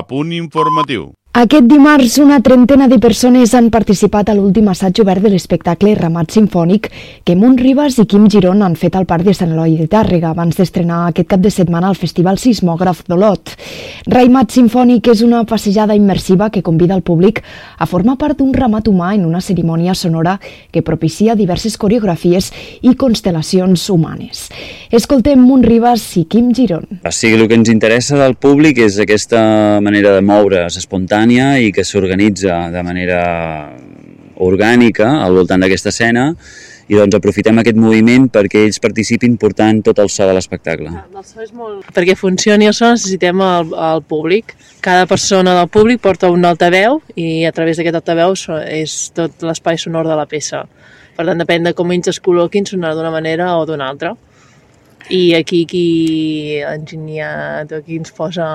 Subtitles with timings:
[0.00, 1.19] A punt informatiu.
[1.32, 6.32] Aquest dimarts, una trentena de persones han participat a l'últim assaig obert de l'espectacle Ramat
[6.34, 6.88] Sinfònic
[7.22, 10.32] que Munt Ribas i Quim Giron han fet al Parc de Sant Eloi de Tàrrega
[10.34, 13.52] abans d'estrenar aquest cap de setmana al Festival Sismògraf d'Olot.
[14.10, 17.38] Ramat Sinfònic és una passejada immersiva que convida el públic
[17.78, 20.34] a formar part d'un ramat humà en una cerimònia sonora
[20.72, 22.50] que propicia diverses coreografies
[22.82, 24.48] i constel·lacions humanes.
[24.90, 26.90] Escoltem Munt Ribas i Quim Giron.
[27.06, 31.72] O sigui, el que ens interessa del públic és aquesta manera de moure's espontània i
[31.72, 33.76] que s'organitza de manera
[34.40, 36.34] orgànica al voltant d'aquesta escena
[36.90, 40.90] i doncs aprofitem aquest moviment perquè ells participin portant tot el so de l'espectacle.
[40.90, 41.84] El so és molt...
[41.94, 44.56] Perquè funcioni el so necessitem el, el públic.
[44.82, 48.34] Cada persona del públic porta un altaveu i a través d'aquest altaveu
[48.64, 50.64] és tot l'espai sonor de la peça.
[51.14, 54.16] Per tant, depèn de com ells es col·loquin, sonarà d'una manera o d'una altra.
[55.14, 58.48] I aquí qui enginyat, aquí ens posa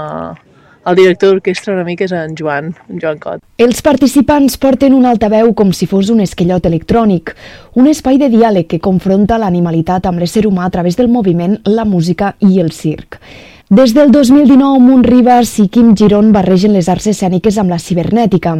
[0.85, 3.41] el director d'orquestra una mica és en Joan, en Joan Cot.
[3.61, 7.33] Els participants porten un altaveu com si fos un esquellot electrònic,
[7.79, 11.85] un espai de diàleg que confronta l'animalitat amb l'ésser humà a través del moviment, la
[11.89, 13.19] música i el circ.
[13.67, 18.51] Des del 2019, Munt Ribas i Quim Giron barregen les arts escèniques amb la cibernètica.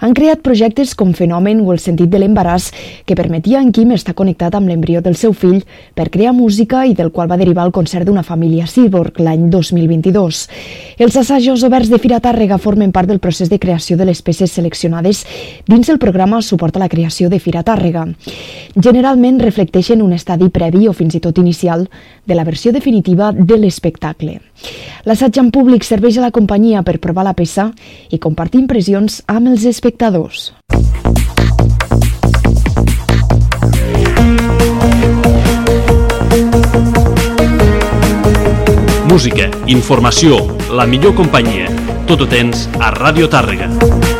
[0.00, 2.70] Han creat projectes com Fenomen o El sentit de l'embaràs,
[3.04, 6.94] que permetia en Quim estar connectat amb l'embrió del seu fill per crear música i
[6.96, 10.40] del qual va derivar el concert d'una família cyborg l'any 2022.
[10.96, 14.56] Els assajos oberts de Fira Tàrrega formen part del procés de creació de les peces
[14.56, 15.26] seleccionades
[15.68, 18.08] dins el programa Suport a la creació de Fira Tàrrega.
[18.80, 21.84] Generalment reflecteixen un estadi previ o fins i tot inicial
[22.24, 24.37] de la versió definitiva de l'espectacle.
[25.08, 27.70] L'assaig en públic serveix a la companyia per provar la peça
[28.10, 30.52] i compartir impressions amb els espectadors.
[39.08, 41.72] Música, informació, la millor companyia.
[42.06, 44.17] Tot ho tens a Ràdio Tàrrega.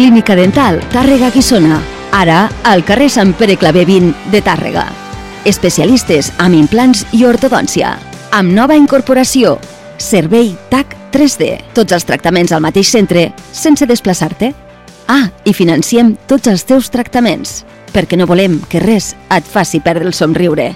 [0.00, 1.76] Clínica Dental Tàrrega Guissona.
[2.16, 4.86] Ara al carrer Sant Pere Claver 20 de Tàrrega.
[5.44, 7.90] Especialistes amb implants i ortodòncia.
[8.32, 9.58] Amb nova incorporació.
[10.00, 11.50] Servei TAC 3D.
[11.76, 14.54] Tots els tractaments al mateix centre, sense desplaçar-te.
[15.04, 20.08] Ah, i financiem tots els teus tractaments, perquè no volem que res et faci perdre
[20.08, 20.70] el somriure.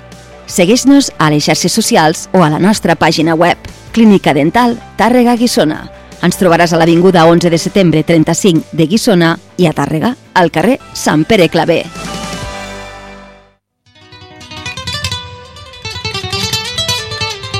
[0.44, 3.56] Segueix-nos a les xarxes socials o a la nostra pàgina web.
[3.96, 5.86] Clínica Dental Tàrrega Guissona.
[6.24, 10.78] Ens trobaràs a l'Avinguda 11 de setembre 35 de Guissona i a Tàrrega, al carrer
[10.96, 11.82] Sant Pere Claver.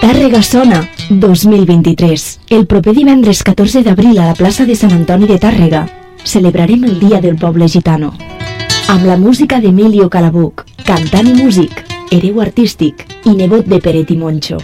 [0.01, 0.81] Tàrrega Sona
[1.11, 2.27] 2023.
[2.57, 5.85] El proper divendres 14 d'abril a la plaça de Sant Antoni de Tàrrega
[6.25, 8.15] celebrarem el Dia del Poble Gitano.
[8.89, 14.17] Amb la música d'Emilio Calabuc, cantant i músic, hereu artístic i nebot de Peret i
[14.17, 14.57] Moncho.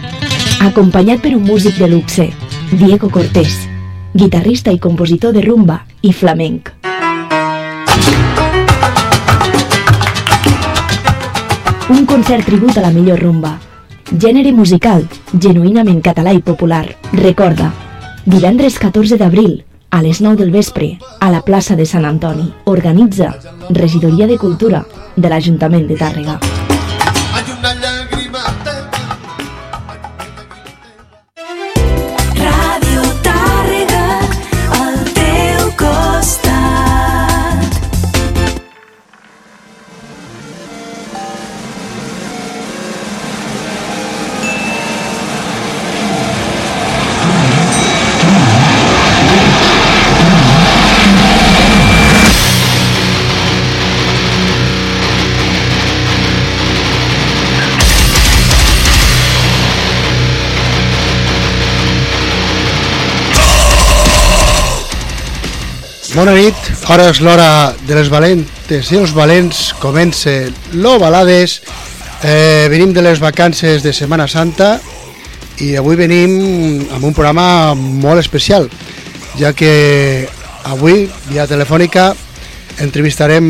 [0.65, 2.31] Acompanyat per un músic de luxe,
[2.71, 3.70] Diego Cortés,
[4.13, 6.71] guitarrista i compositor de rumba i flamenc.
[11.89, 13.57] Un concert tribut a la millor rumba.
[14.11, 16.85] Gènere musical, genuïnament català i popular.
[17.13, 17.71] Recorda,
[18.25, 22.51] divendres 14 d'abril, a les 9 del vespre, a la plaça de Sant Antoni.
[22.65, 23.35] Organitza
[23.69, 24.85] Regidoria de Cultura
[25.15, 26.39] de l'Ajuntament de Tàrrega.
[66.11, 66.57] Bona nit,
[66.91, 70.31] ara és l'hora de les valentes i els valents, comença
[70.75, 71.61] lo balades,
[72.27, 74.73] eh, venim de les vacances de Setmana Santa
[75.63, 76.33] i avui venim
[76.91, 78.67] amb un programa molt especial,
[79.39, 80.27] ja que
[80.67, 82.09] avui, via telefònica,
[82.83, 83.47] entrevistarem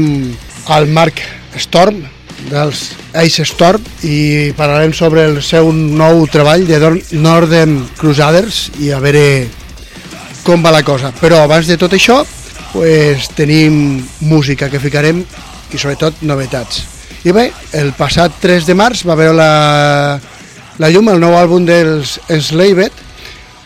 [0.70, 1.18] al Marc
[1.58, 2.04] Storm,
[2.52, 6.78] dels Ace Storm, i parlarem sobre el seu nou treball de
[7.18, 9.48] Northern Crusaders i a veure
[10.46, 11.10] com va la cosa.
[11.18, 12.20] Però abans de tot això,
[12.74, 15.22] pues, tenim música que ficarem
[15.72, 16.84] i sobretot novetats.
[17.24, 20.20] I bé, el passat 3 de març va veure la,
[20.82, 22.96] la llum el nou àlbum dels Enslaved,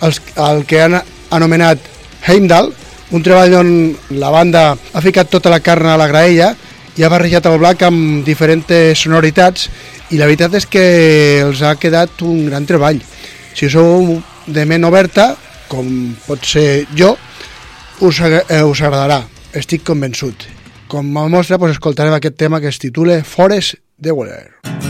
[0.04, 0.98] els, el que han
[1.34, 1.80] anomenat
[2.28, 2.74] Heimdall,
[3.16, 3.70] un treball on
[4.18, 6.50] la banda ha ficat tota la carn a la graella
[6.98, 9.70] i ha barrejat el black amb diferents sonoritats
[10.12, 10.86] i la veritat és que
[11.44, 13.00] els ha quedat un gran treball.
[13.56, 15.34] Si sou de ment oberta,
[15.70, 15.88] com
[16.26, 17.16] pot ser jo,
[18.02, 20.48] us, eh, us agradarà, estic convençut.
[20.88, 24.85] Com a mostra, doncs, escoltarem aquest tema que es titula Forest de Waller.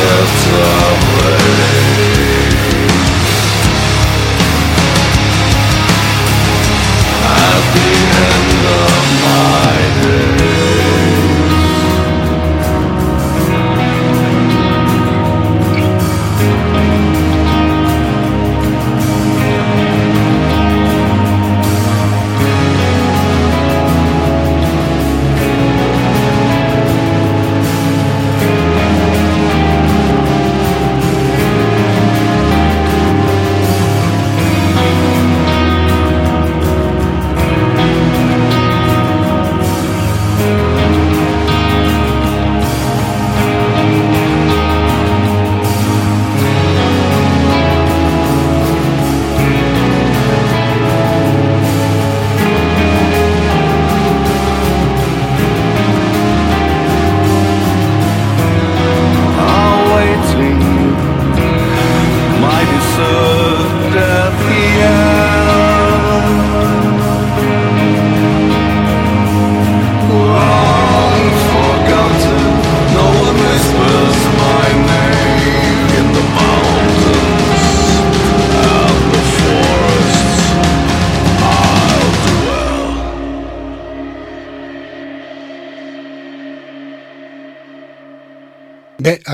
[0.00, 0.89] Trees set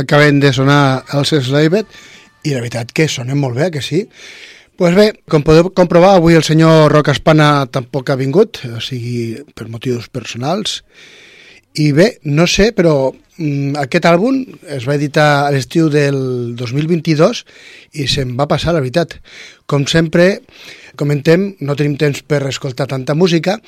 [0.07, 1.91] acaben de sonar els Slaved
[2.47, 4.07] i la veritat que sonen molt bé, que sí.
[4.77, 9.41] pues bé, com podeu comprovar, avui el senyor Roca Espana tampoc ha vingut, o sigui,
[9.57, 10.83] per motius personals.
[11.81, 14.39] I bé, no sé, però mm, aquest àlbum
[14.77, 17.43] es va editar a l'estiu del 2022
[17.97, 19.17] i se'n va passar, la veritat.
[19.67, 20.43] Com sempre,
[20.95, 23.59] comentem, no tenim temps per escoltar tanta música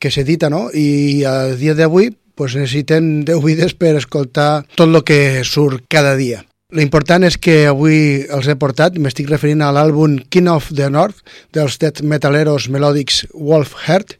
[0.00, 0.70] que s'edita, no?
[0.72, 6.16] I a dia d'avui pues necessitem 10 vídeos per escoltar tot el que surt cada
[6.16, 6.44] dia.
[6.74, 11.22] L'important és que avui els he portat, m'estic referint a l'àlbum King of the North
[11.54, 14.16] dels death metaleros melòdics Wolf Heart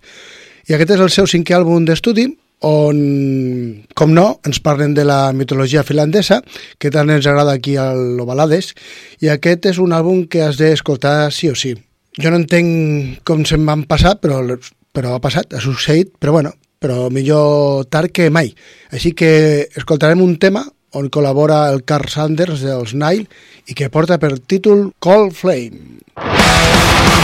[0.71, 2.29] i aquest és el seu cinquè àlbum d'estudi
[2.65, 3.01] on,
[3.99, 6.41] com no, ens parlen de la mitologia finlandesa,
[6.79, 8.73] que tant ens agrada aquí a l'Ovalades,
[9.21, 11.75] i aquest és un àlbum que has d'escoltar sí o sí.
[12.17, 14.41] Jo no entenc com se'n van passar, però,
[14.95, 18.53] però ha passat, ha succeït, però bueno, però millor tard que mai.
[18.93, 19.33] Així que
[19.73, 23.25] escoltarem un tema on col·labora el Carl Sanders dels Nile
[23.67, 27.24] i que porta per títol Cold Flame.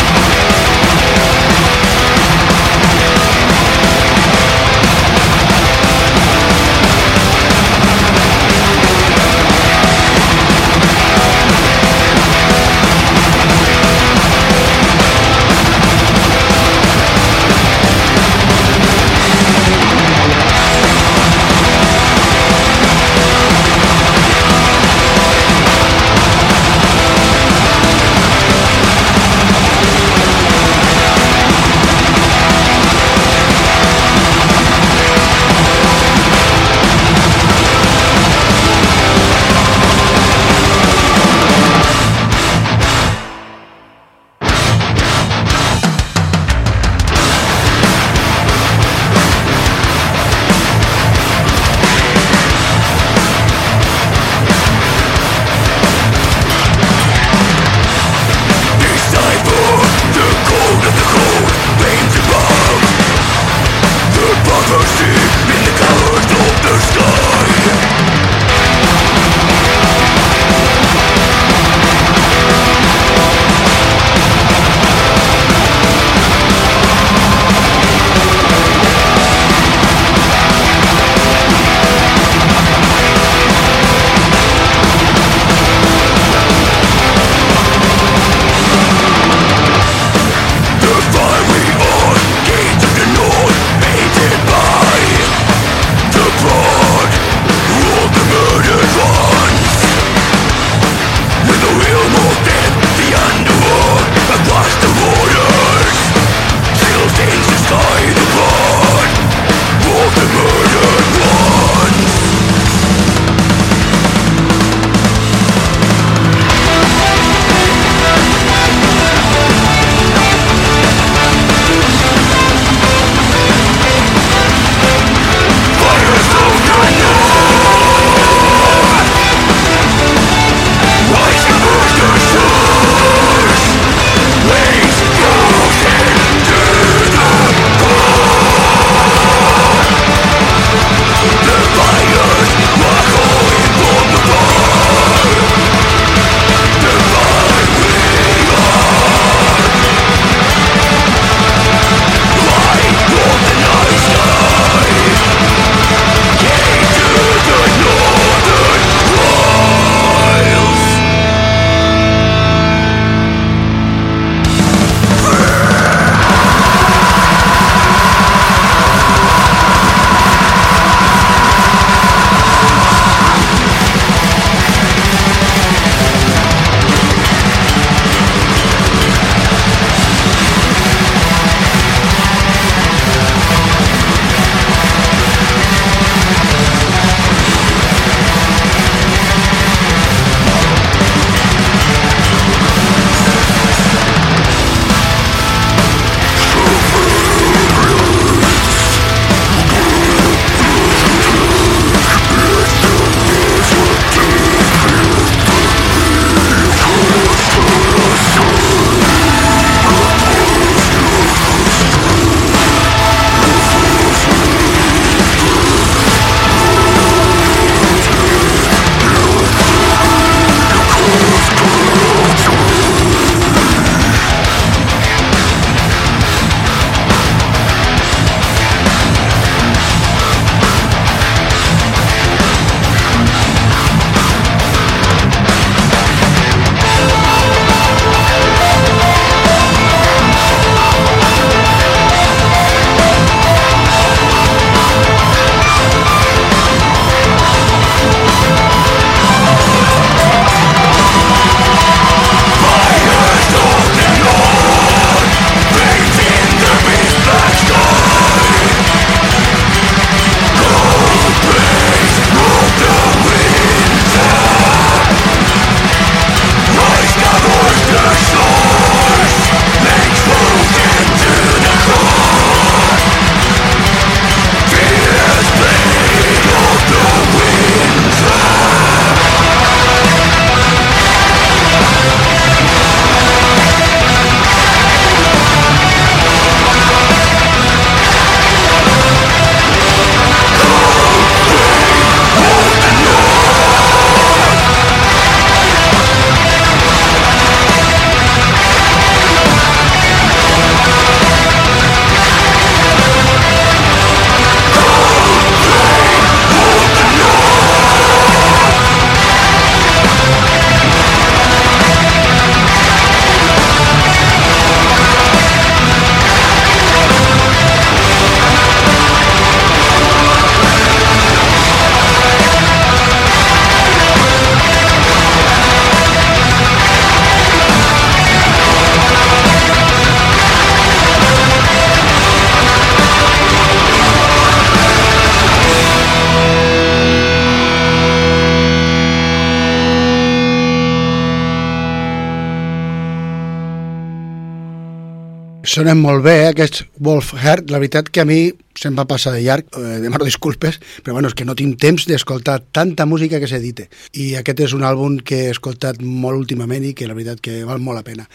[345.71, 347.71] Sonen molt bé, eh, aquests Wolf Heart.
[347.71, 351.29] La veritat que a mi se'm va passar de llarg, eh, demano disculpes, però bueno,
[351.31, 353.89] és que no tinc temps d'escoltar tanta música que s'edite.
[354.13, 357.63] I aquest és un àlbum que he escoltat molt últimament i que la veritat que
[357.65, 358.27] val molt la pena.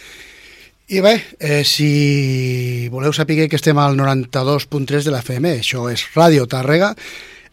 [0.88, 6.06] I bé, eh, si voleu saber que estem al 92.3 de la FM, això és
[6.16, 6.96] Ràdio Tàrrega,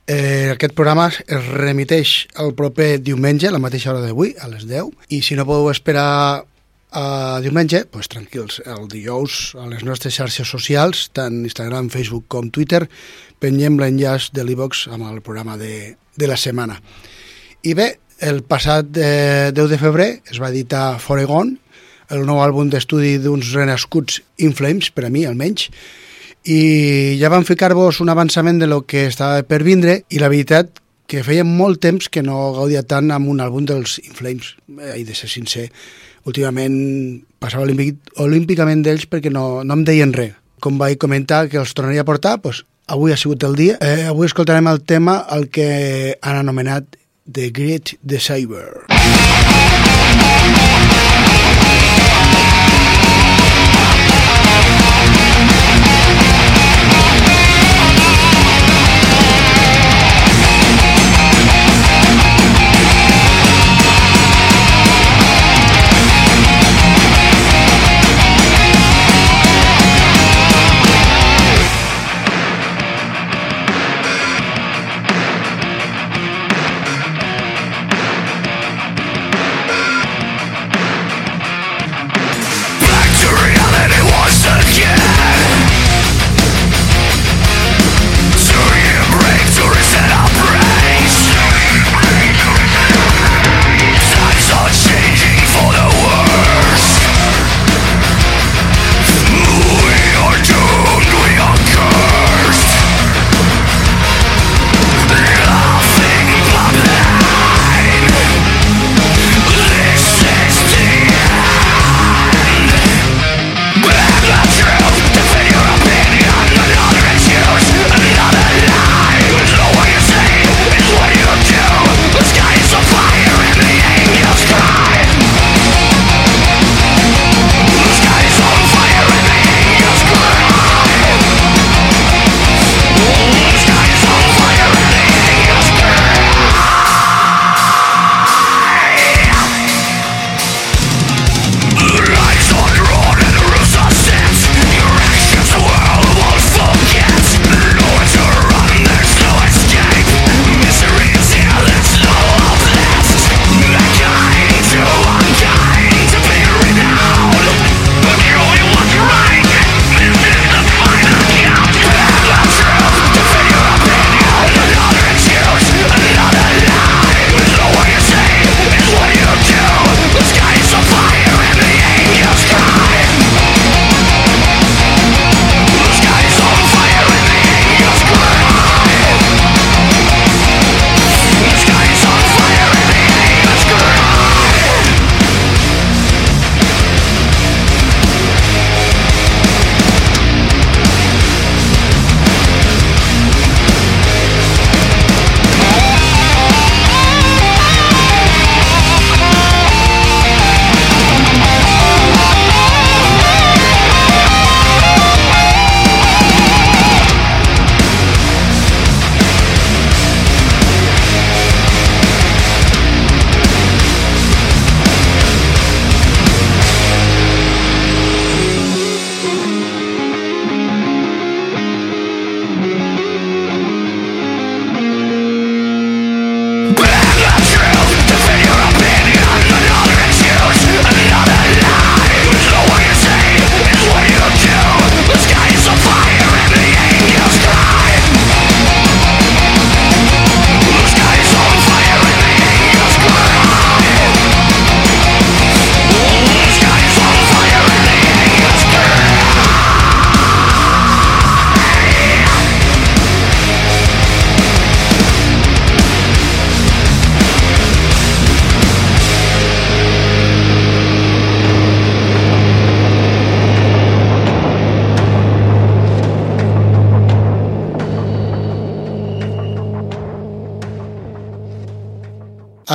[0.05, 4.67] Eh, aquest programa es remiteix el proper diumenge, a la mateixa hora d'avui, a les
[4.67, 6.43] 10, i si no podeu esperar
[6.93, 12.51] a diumenge, doncs tranquils, el dijous a les nostres xarxes socials, tant Instagram, Facebook com
[12.53, 12.85] Twitter,
[13.41, 16.77] pengem l'enllaç de l'e-box amb el programa de, de la setmana.
[17.65, 17.89] I bé,
[18.23, 21.57] el passat eh, 10 de febrer es va editar Foregon,
[22.13, 25.71] el nou àlbum d'estudi d'uns renascuts In Flames, per a mi almenys,
[26.45, 30.83] i ja vam ficar-vos un avançament de lo que estava per vindre i la veritat
[31.07, 35.05] que feia molt temps que no gaudia tant amb un àlbum dels Inflames, eh, he
[35.09, 35.69] de ser sincer.
[36.29, 36.77] Últimament
[37.43, 40.37] passava olímpic, olímpicament d'ells perquè no, no em deien res.
[40.63, 43.79] Com vaig comentar que els tornaria a portar, doncs avui ha sigut el dia.
[43.83, 48.87] Eh, avui escoltarem el tema el que han anomenat The Great Deceiver.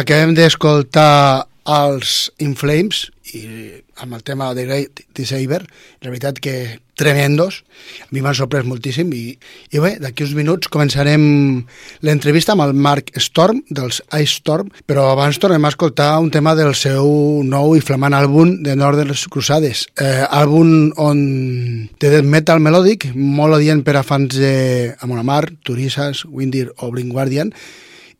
[0.07, 3.01] Acabem d'escoltar els Inflames
[3.35, 3.41] i
[3.99, 5.57] amb el tema de Great Deceiver.
[5.99, 6.53] La veritat que
[6.95, 7.57] tremendos.
[8.05, 9.33] A mi m'han sorprès moltíssim i,
[9.75, 11.25] i bé, d'aquí uns minuts començarem
[12.07, 16.53] l'entrevista amb el Marc Storm dels Ice Storm, però abans tornem a escoltar un tema
[16.55, 21.19] del seu nou i flamant àlbum de Northern Crusades, eh, àlbum on
[21.99, 26.93] de death metal melòdic, molt adient per a fans de Amon Amar, Turisas, Windir o
[26.95, 27.51] Blink Guardian,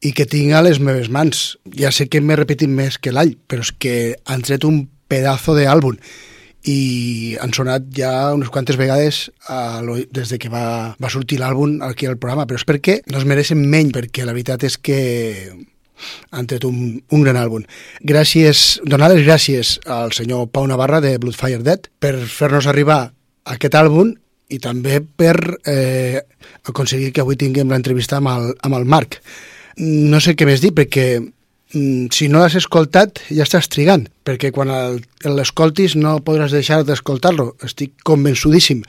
[0.02, 1.58] i que tinc a les meves mans.
[1.74, 5.56] Ja sé que m'he repetit més que l'all, però és que han tret un pedazo
[5.58, 5.98] d'àlbum
[6.68, 11.40] i han sonat ja unes quantes vegades a l'oi- des de que va, va sortir
[11.40, 14.76] l'àlbum aquí al programa, però és perquè no es mereixen menys, perquè la veritat és
[14.78, 14.98] que
[16.32, 17.64] han tret un, un gran àlbum.
[18.06, 23.14] Gràcies, donar les gràcies al senyor Pau Navarra de Bloodfire Dead per fer-nos arribar
[23.48, 24.12] aquest àlbum
[24.54, 26.20] i també per eh,
[26.70, 29.22] aconseguir que avui tinguem l'entrevista amb, el, amb el Marc.
[29.78, 34.50] No sé què més dir, perquè mm, si no l'has escoltat ja estàs trigant, perquè
[34.56, 34.72] quan
[35.38, 38.82] l'escoltis no podràs deixar d'escoltar-lo, estic convençudíssim.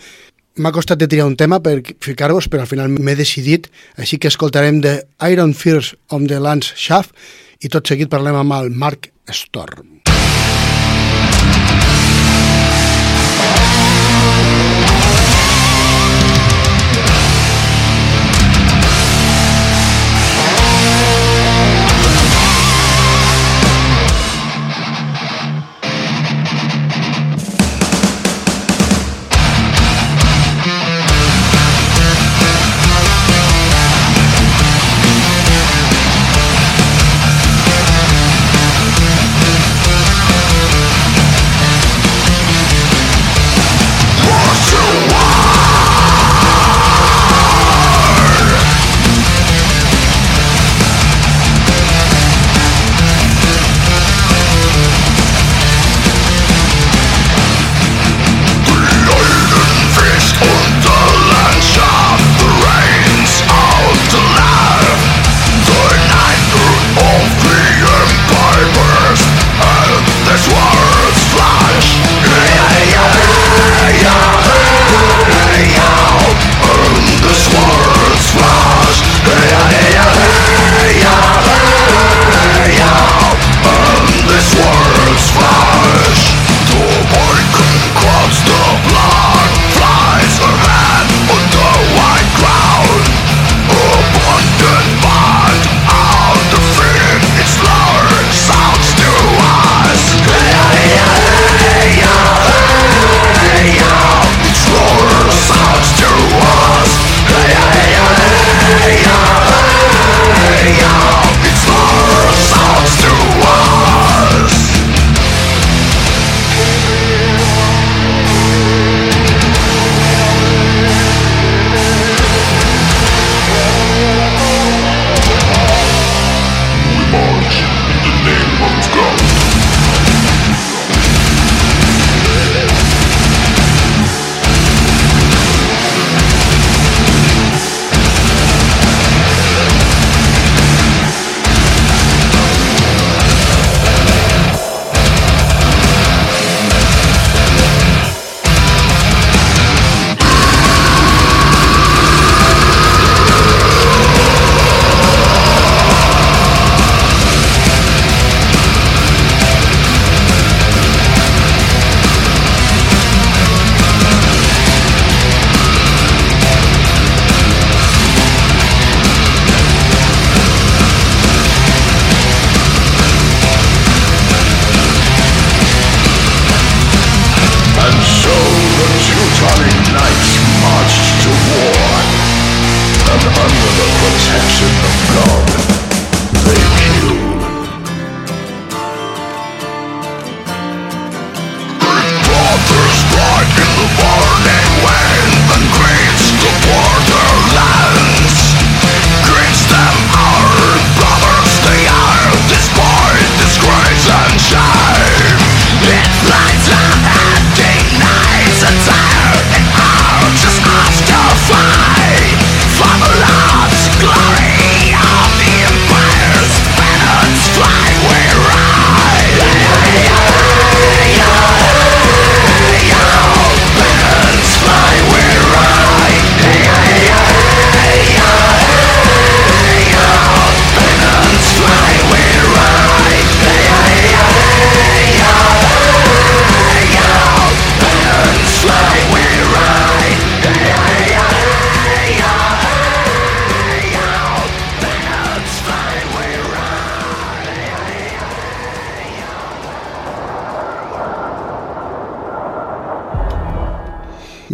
[0.59, 3.69] M'ha costat de triar un tema per ficar-vos, però al final m'he decidit,
[4.01, 4.97] així que escoltarem de
[5.29, 7.15] Iron Fears on the Lance Shaft
[7.61, 9.98] i tot seguit parlem amb el Mark Storm.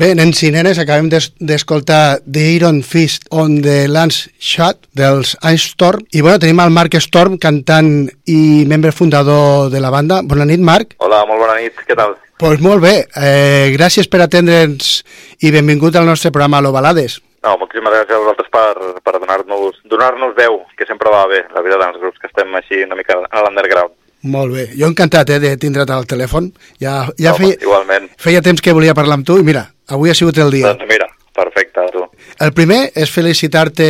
[0.05, 5.31] Bé, nens i nenes, acabem d'es- d'escoltar The Iron Fist on the Lance Shot dels
[5.41, 7.89] Einstorm i bueno, tenim el Marc Storm, cantant
[8.29, 10.21] i membre fundador de la banda.
[10.23, 10.93] Bona nit, Marc.
[10.99, 12.19] Hola, molt bona nit, què tal?
[12.37, 14.93] Pues molt bé, eh, gràcies per atendre'ns
[15.41, 17.23] i benvingut al nostre programa Lo Balades.
[17.41, 21.63] No, moltíssimes gràcies a vosaltres per, per donar-nos donar bé, que sempre va bé, la
[21.63, 23.97] veritat, en els grups que estem així una mica a l'underground.
[24.25, 26.49] Molt bé, jo encantat eh, de tindre't al telèfon.
[26.81, 28.09] Ja, ja Home, feia, Igualment.
[28.17, 30.73] feia temps que volia parlar amb tu i mira, avui ha sigut el dia.
[30.73, 32.07] Doncs mira, perfecte, tu.
[32.41, 33.89] El primer és felicitar-te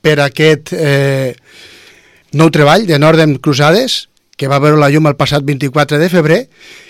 [0.00, 1.34] per aquest eh,
[2.32, 6.40] nou treball de Northern Crusades, que va veure la llum el passat 24 de febrer,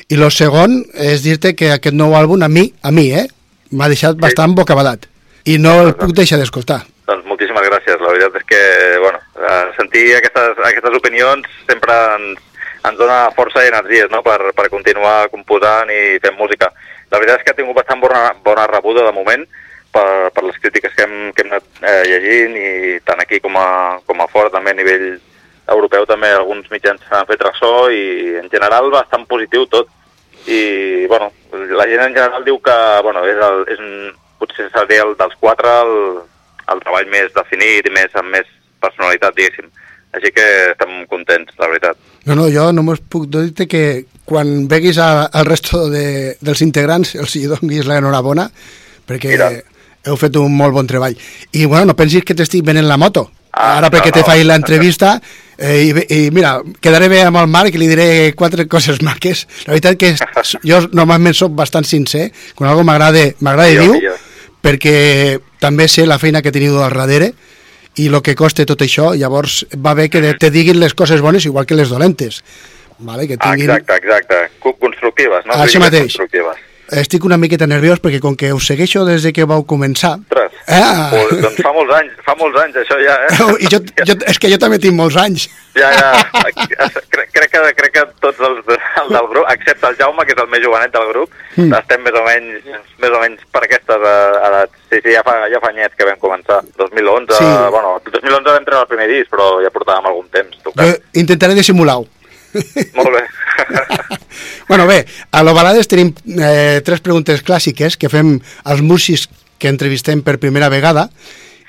[0.06, 3.26] i el segon és dir-te que aquest nou àlbum a mi, a mi, eh,
[3.74, 5.08] m'ha deixat bastant bocabadat.
[5.46, 6.84] I no el puc deixar d'escoltar.
[7.06, 7.98] Doncs moltíssimes gràcies.
[8.02, 8.60] La veritat és que,
[9.02, 12.40] bueno, eh, sentir aquestes, aquestes opinions sempre ens,
[12.86, 16.70] ens dona força i energies, no?, per, per continuar composant i fent música.
[17.10, 19.46] La veritat és que ha tingut bastant bona, bona rebuda de moment
[19.94, 22.70] per, per les crítiques que hem, que hem anat eh, llegint i
[23.06, 23.68] tant aquí com a,
[24.06, 25.06] com a fora també a nivell
[25.74, 29.90] europeu també alguns mitjans han fet ressò i en general bastant positiu tot
[30.46, 35.06] i bueno, la gent en general diu que bueno, és, el, és un, potser seria
[35.06, 35.96] el dels quatre el,
[36.72, 38.48] el treball més definit i més, amb més
[38.82, 39.70] personalitat, diguéssim.
[40.16, 41.98] Així que estem contents, la veritat.
[42.26, 43.82] No, no, jo només puc dir-te que
[44.26, 48.48] quan veguis al resto de, dels integrants els hi donguis l'enhorabona
[49.06, 49.50] perquè Mira.
[50.08, 51.14] heu fet un molt bon treball.
[51.52, 53.28] I bueno, no pensis que t'estic venent la moto.
[53.52, 54.28] Ah, Ara perquè no, te no.
[54.28, 55.14] faig l'entrevista
[55.56, 59.46] eh, i, i mira, quedaré bé amb el Marc i li diré quatre coses maques.
[59.68, 60.14] La veritat que
[60.66, 64.16] jo normalment sóc bastant sincer, quan algo m'agrada m'agrada jo.
[64.64, 67.32] perquè també sé la feina que he tingut al darrere
[67.96, 71.46] i el que costa tot això, llavors va bé que te diguin les coses bones
[71.48, 72.42] igual que les dolentes.
[72.98, 73.26] Vale?
[73.28, 73.70] Que tinguin...
[73.70, 74.36] exacte, exacte.
[74.60, 75.52] Co- Constructives, no?
[75.52, 76.02] Crítiques mateix.
[76.08, 76.56] Constructives.
[76.92, 80.16] Estic una miqueta nerviós perquè com que us segueixo des de que vau començar...
[80.22, 81.10] Ostres, Ah!
[81.12, 83.36] pues, doncs fa molts anys, fa molts anys això ja, eh?
[83.62, 85.44] I jo, jo, és que jo també tinc molts anys.
[85.78, 86.08] Ja, ja,
[87.12, 90.42] crec, crec, que, crec que tots els el del grup, excepte el Jaume, que és
[90.42, 91.72] el més jovenet del grup, Mm.
[91.72, 92.64] estem més o menys
[93.00, 94.74] més o menys per aquestes eh, edats.
[94.90, 96.58] Sí, sí, ja fa, ja fa anyets que vam començar.
[96.76, 97.46] 2011, Sí.
[97.72, 100.92] bueno, el 2011 vam treure el primer disc, però ja portàvem algun temps Jo tocant.
[101.16, 102.04] intentaré dissimular-ho.
[102.98, 103.24] Molt bé.
[104.68, 106.08] Bueno, bé, a l'Ovalades tenim
[106.42, 108.32] eh, tres preguntes clàssiques que fem
[108.66, 109.28] als músics
[109.62, 111.06] que entrevistem per primera vegada.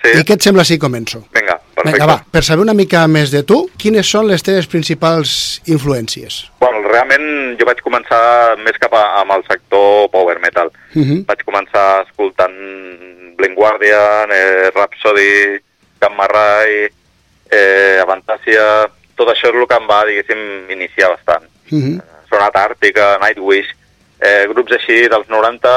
[0.02, 0.16] Sí.
[0.18, 1.22] I què et sembla si començo?
[1.36, 1.94] Vinga, perfecte.
[1.94, 5.32] Vinga, va, per saber una mica més de tu, quines són les teves principals
[5.70, 6.42] influències?
[6.62, 10.74] Bueno, realment jo vaig començar més cap a, amb el sector power metal.
[10.96, 11.24] Mhm.
[11.30, 12.58] Vaig començar escoltant
[13.38, 15.58] Blind Guardian, eh, Rhapsody,
[16.02, 16.88] Gamma Ray,
[17.52, 18.88] eh, Avantasia...
[19.18, 20.42] Tot això és el que em va, diguéssim,
[20.74, 21.48] iniciar bastant.
[21.72, 22.00] Mhm.
[22.30, 23.70] Sonata Àrtica, Nightwish,
[24.20, 25.72] eh, grups així dels 90,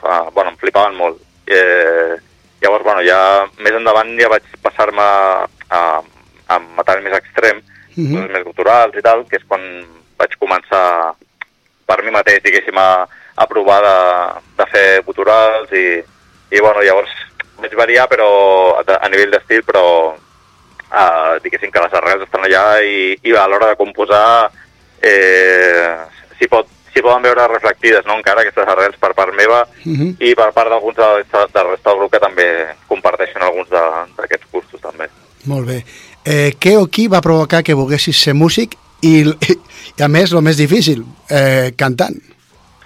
[0.00, 1.18] fa, bueno, em flipaven molt.
[1.46, 2.16] Eh,
[2.62, 5.80] llavors, bueno, ja més endavant ja vaig passar-me a,
[6.48, 7.62] a metal més extrem,
[7.96, 8.12] Mhm.
[8.12, 9.62] coses més culturals i tal, que és quan
[10.18, 11.14] vaig començar
[11.86, 16.02] per mi mateix, diguéssim, a, a provar de, de fer guturals i,
[16.52, 17.10] i bueno, llavors
[17.58, 18.28] vaig variar però
[18.80, 20.14] a, a nivell d'estil, però
[20.92, 24.50] uh, diguéssim que les arrels estan allà i, i a l'hora de composar
[25.02, 25.94] eh,
[26.38, 30.16] s'hi pot, s'hi poden veure reflectides, no?, encara aquestes arrels per part meva Mhm.
[30.20, 32.46] i per part d'alguns de, de, del resta del grup que també
[32.88, 35.08] comparteixen alguns d'aquests gustos també.
[35.46, 35.84] Molt bé.
[36.24, 40.42] Eh, què o qui va provocar que volguessis ser músic i, i a més, el
[40.42, 42.16] més difícil, eh, cantant?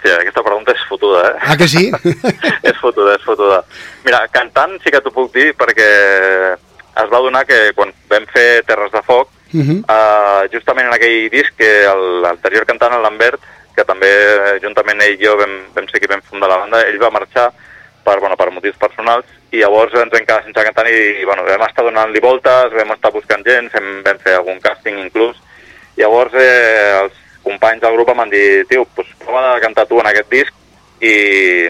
[0.01, 1.39] Sí, aquesta pregunta és fotuda, eh?
[1.41, 1.87] Ah, que sí?
[2.69, 3.63] és fotuda, és fotuda.
[4.05, 5.89] Mira, cantant sí que t'ho puc dir perquè
[6.97, 9.83] es va donar que quan vam fer Terres de Foc, Mhm.
[9.83, 11.83] uh, justament en aquell disc que
[12.23, 13.41] l'anterior cantant, el Lambert,
[13.75, 14.07] que també
[14.63, 17.51] juntament ell i jo vam, vam ser qui vam fundar la banda, ell va marxar
[18.03, 21.61] per, bueno, per motius personals i llavors ens vam quedar sense cantant i bueno, vam
[21.67, 25.35] estar donant-li voltes, vam estar buscant gent, fem, vam fer algun càsting inclús.
[25.97, 29.99] Llavors eh, els companys del grup em van dir, tio, pues, prova de cantar tu
[29.99, 30.53] en aquest disc
[31.01, 31.67] i,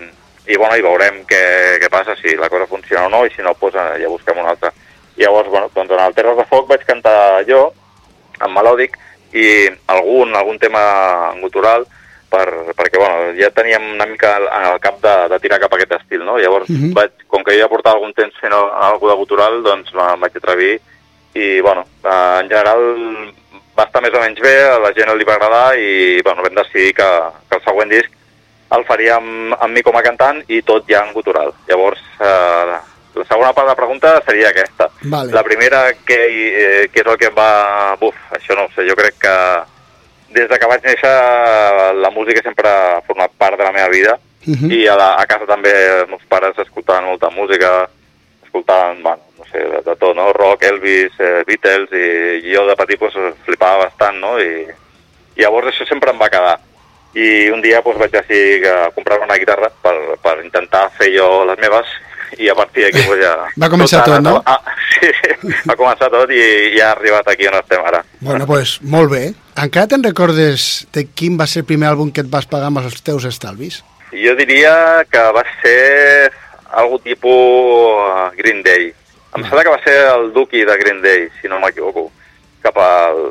[0.48, 1.42] i, bueno, i veurem què,
[1.82, 4.38] què passa, si la cosa funciona o no, i si no, pues, eh, ja busquem
[4.38, 4.72] un altre.
[5.18, 7.74] Llavors, bueno, doncs en el Terres de Foc vaig cantar jo,
[8.42, 8.98] en melòdic,
[9.34, 10.82] i algun, algun tema
[11.42, 11.86] gutural,
[12.32, 12.46] per,
[12.78, 15.98] perquè bueno, ja teníem una mica en el cap de, de tirar cap a aquest
[16.00, 16.38] estil, no?
[16.40, 16.94] Llavors, Mhm.
[16.96, 20.36] vaig, com que jo ja portava algun temps fent alguna de gutural, doncs em vaig
[20.38, 20.80] atrevir
[21.36, 22.82] i, bueno, eh, en general
[23.78, 26.56] va estar més o menys bé, a la gent li va agradar i, bueno, vam
[26.56, 27.10] decidir que,
[27.50, 28.12] que el següent disc
[28.72, 31.52] el faria amb, amb mi com a cantant i tot ja en gutural.
[31.68, 32.78] Llavors, eh,
[33.16, 34.90] la segona part de la pregunta seria aquesta.
[35.04, 35.32] Vale.
[35.34, 37.96] La primera, què, eh, què és el que em va...
[38.00, 39.36] Buf, això no ho sé, jo crec que
[40.32, 41.16] des de que vaig néixer
[42.00, 44.72] la música sempre ha format part de la meva vida Mhm.
[44.72, 47.88] i a, la, a casa també els meus pares escoltaven molta música,
[48.44, 50.32] escoltaven, bueno, no sé, de, de tot, no?
[50.34, 53.14] Rock, Elvis, eh, Beatles, i, i jo de petit pues,
[53.46, 54.40] flipava bastant, no?
[54.42, 54.66] I,
[55.36, 56.58] i llavors això sempre em va quedar.
[57.14, 61.44] I un dia pues, vaig decidir que comprar una guitarra per, per intentar fer jo
[61.46, 61.94] les meves
[62.40, 63.34] i a partir d'aquí pues, ja...
[63.60, 64.44] Va començar tot, anat- no?
[64.46, 64.62] Ah,
[64.96, 65.10] sí,
[65.68, 66.42] va començar tot i,
[66.76, 68.04] i ha arribat aquí on estem ara.
[68.22, 69.24] Bueno, pues, molt bé.
[69.62, 72.80] Encara te'n recordes de quin va ser el primer àlbum que et vas pagar amb
[72.84, 73.82] els teus estalvis?
[74.12, 74.74] Jo diria
[75.12, 76.32] que va ser
[76.72, 78.92] algo tipus Green Day.
[79.36, 82.10] Em sembla que va ser el Duki de Green Day, si no m'equivoco.
[82.64, 83.22] Cap al...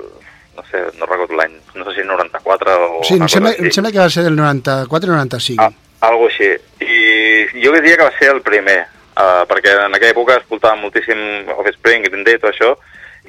[0.57, 3.05] no sé, no recordo l'any, no sé si 94 o...
[3.07, 5.63] Sí, em sembla, em sembla que va ser del 94 o 95.
[5.65, 5.71] Ah,
[6.01, 6.53] algo així.
[6.81, 8.79] I jo diria que va ser el primer,
[9.15, 12.75] uh, perquè en aquella època escoltava moltíssim Offspring, Green Day, tot això,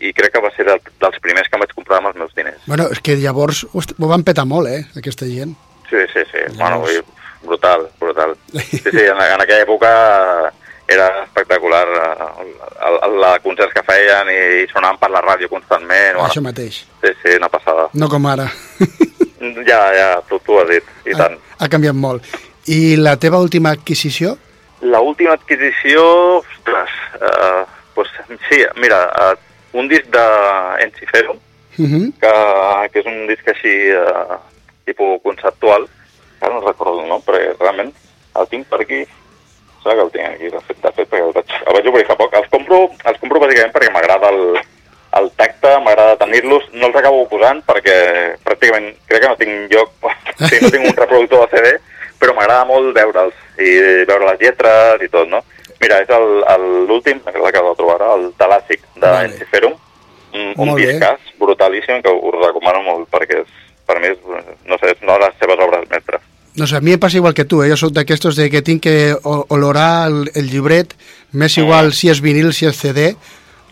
[0.02, 2.34] i crec que va ser del, dels primers que em vaig comprar amb els meus
[2.38, 2.62] diners.
[2.66, 5.54] Bueno, és que llavors ho van petar molt, eh, aquesta gent.
[5.90, 6.46] Sí, sí, sí.
[6.56, 7.04] Bueno, vull dir,
[7.44, 8.36] brutal, brutal.
[8.72, 9.92] Sí, sí, en, en aquella època
[10.92, 12.48] era espectacular eh,
[12.88, 16.18] el, el, concerts que feien i, i sonaven per la ràdio constantment.
[16.18, 16.84] Bueno, Això mateix.
[17.04, 17.90] sí, sí, una passada.
[17.94, 18.50] No com ara.
[19.66, 21.34] Ja, ja, tu, tu has dit, i tant.
[21.58, 22.28] Ha canviat molt.
[22.68, 24.38] I la teva última adquisició?
[24.82, 27.64] La última adquisició, ostres, eh,
[27.96, 28.10] pues,
[28.50, 29.36] sí, mira, eh,
[29.74, 31.38] un disc de Encifero,
[31.78, 32.12] Uh -huh.
[32.20, 34.38] que, que és un disc així, eh,
[34.86, 35.88] tipus conceptual,
[36.42, 37.94] ara no recordo el nom, perquè realment
[38.36, 39.06] el tinc per aquí,
[39.82, 42.06] sembla que el tinc aquí, de fet, de fet perquè el vaig, el vaig obrir
[42.06, 42.34] fa poc.
[42.34, 44.60] Els compro, els compro bàsicament perquè m'agrada el,
[45.20, 49.90] el tacte, m'agrada tenir-los, no els acabo posant perquè pràcticament crec que no tinc lloc,
[50.04, 51.80] o sigui, no tinc un reproductor de CD,
[52.22, 53.72] però m'agrada molt veure'ls i
[54.06, 55.42] veure les lletres i tot, no?
[55.82, 56.12] Mira, és
[56.88, 59.32] l'últim, que l'acabo de trobar ara, el Talàssic de Vale.
[59.32, 59.74] Enciferum,
[60.38, 63.56] un, un discàs brutalíssim que us recomano molt perquè és,
[63.90, 64.20] per mi és,
[64.70, 66.22] no sé, és una de les seves obres mestres.
[66.60, 67.70] No sé, a mi em passa igual que tu, eh?
[67.72, 70.94] jo soc d'aquestos de que tinc que olorar el, el llibret,
[71.32, 73.14] m'és igual si és vinil, si és CD,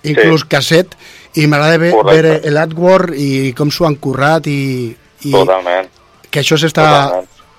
[0.08, 0.96] inclús casset,
[1.38, 1.78] i m'agrada
[2.08, 4.96] veure l'artwork i com s'ho han currat i,
[5.28, 5.92] i Totalment.
[6.32, 6.88] que això s'està.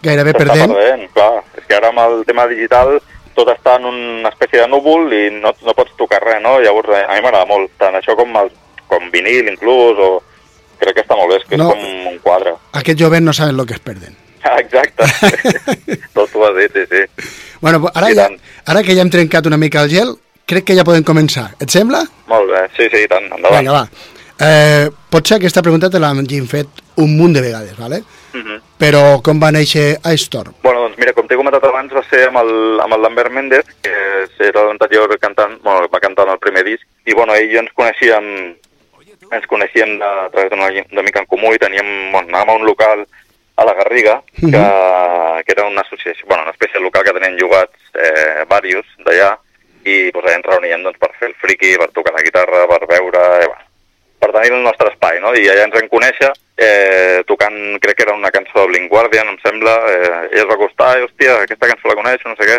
[0.03, 0.73] Gairebé perdent.
[0.75, 1.43] perdent, clar.
[1.59, 2.99] És que ara amb el tema digital
[3.35, 6.59] tot està en una espècie de núvol i no, no pots tocar res, no?
[6.61, 8.51] Llavors a, mi m'agrada molt, tant això com, el,
[8.91, 10.11] com vinil inclús, o
[10.81, 11.71] crec que està molt bé, és que No.
[11.71, 12.57] és com un quadre.
[12.81, 14.17] Aquests joves no saben el que es perden.
[14.63, 15.05] Exacte.
[16.17, 17.29] tot ho has dit, sí, sí.
[17.61, 18.39] Bueno, ara, I ja, tant.
[18.67, 20.15] ara que ja hem trencat una mica el gel,
[20.49, 21.51] crec que ja podem començar.
[21.61, 22.03] Et sembla?
[22.31, 23.61] Molt bé, sí, sí, tant, endavant.
[23.61, 24.17] Vinga, va.
[24.41, 28.03] Eh, potser aquesta pregunta te l'hem fet un munt de vegades, ¿vale?
[28.33, 28.61] Mhm.
[28.79, 30.55] però com va néixer Ice Storm?
[30.63, 33.67] Bueno, doncs mira, com t'he comentat abans, va ser amb el, amb el Lambert Méndez,
[33.83, 33.95] que
[34.47, 37.65] era l'anterior cantant, bueno, va cantar en el primer disc, i bueno, ell i jo
[37.65, 38.29] ens coneixíem,
[39.31, 42.59] ens coneixíem de, a través d'una una mica en comú i teníem, bueno, anàvem a
[42.61, 43.07] un local
[43.61, 44.51] a la Garriga, que,
[45.45, 49.35] que era una associació, bueno, una espècie de local que tenien llogats eh, varios d'allà,
[49.85, 52.87] i pues, allà ens reuníem doncs, per fer el friki, per tocar la guitarra, per
[52.89, 53.70] veure, eh, bueno,
[54.21, 55.33] per tenir el nostre espai, no?
[55.35, 59.33] I allà ens vam conèixer, eh, tocant, crec que era una cançó de Blink Guardian,
[59.33, 62.49] em sembla, eh, ell es va acostar, i, hòstia, aquesta cançó la coneixo, no sé
[62.51, 62.59] què,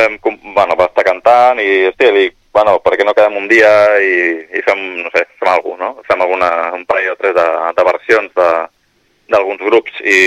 [0.00, 0.16] vam,
[0.56, 3.68] bueno, va estar cantant, i, hòstia, li dic, bueno, per què no quedem un dia
[4.00, 4.14] i,
[4.56, 6.04] i fem, no sé, fem alguna no?
[6.08, 7.44] Fem alguna, un parell o tres de,
[7.76, 8.32] de versions
[9.28, 10.20] d'alguns grups, i,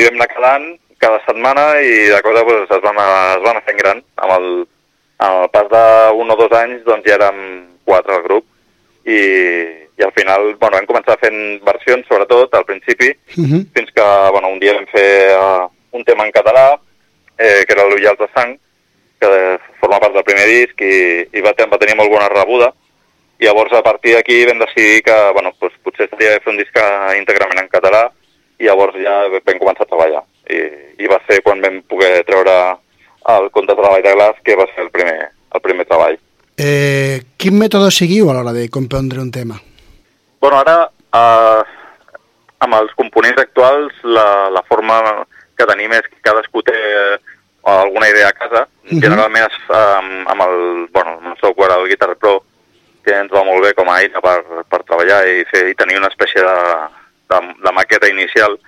[0.00, 0.68] i vam anar quedant
[0.98, 4.34] cada setmana, i la cosa pues, es, va anar, es va anar fent gran, amb
[4.34, 4.48] el,
[5.22, 7.38] amb el pas d'un o dos anys, doncs ja érem
[7.86, 8.48] quatre al grup,
[9.08, 9.20] i,
[9.98, 13.62] i al final bueno, vam començar fent versions, sobretot, al principi, Uh -huh.
[13.74, 16.78] fins que bueno, un dia vam fer uh, un tema en català,
[17.38, 18.58] eh, que era l'Ullals de Sang,
[19.20, 22.72] que forma part del primer disc i, i va, va tenir molt bona rebuda.
[23.38, 26.58] I llavors, a partir d'aquí, vam decidir que bueno, doncs, potser estaria bé fer un
[26.58, 28.10] disc eh, íntegrament en català
[28.58, 30.22] i llavors ja vam començar a treballar.
[30.50, 30.58] I,
[30.98, 32.54] i va ser quan vam poder treure
[33.28, 36.18] el Conte de Treball de Glaç, que va ser el primer, el primer treball.
[36.58, 39.60] Eh, quin mètode seguiu a l'hora de compondre un tema?
[40.42, 41.62] Bueno, ara, eh,
[42.66, 44.98] amb els components actuals, la, la forma
[45.54, 47.18] que tenim és que cadascú té eh,
[47.62, 48.66] alguna idea a casa.
[48.90, 49.00] Mhm.
[49.04, 52.42] Generalment es fa amb, amb, el, bueno, amb el software del Guitar Pro,
[53.04, 55.98] que ens va molt bé com a eina per, per treballar i, fer, i tenir
[56.02, 56.58] una espècie de,
[57.30, 58.58] de, de maqueta inicial.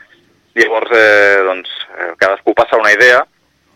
[0.55, 3.25] Llavors, eh, doncs, eh, cadascú passa una idea,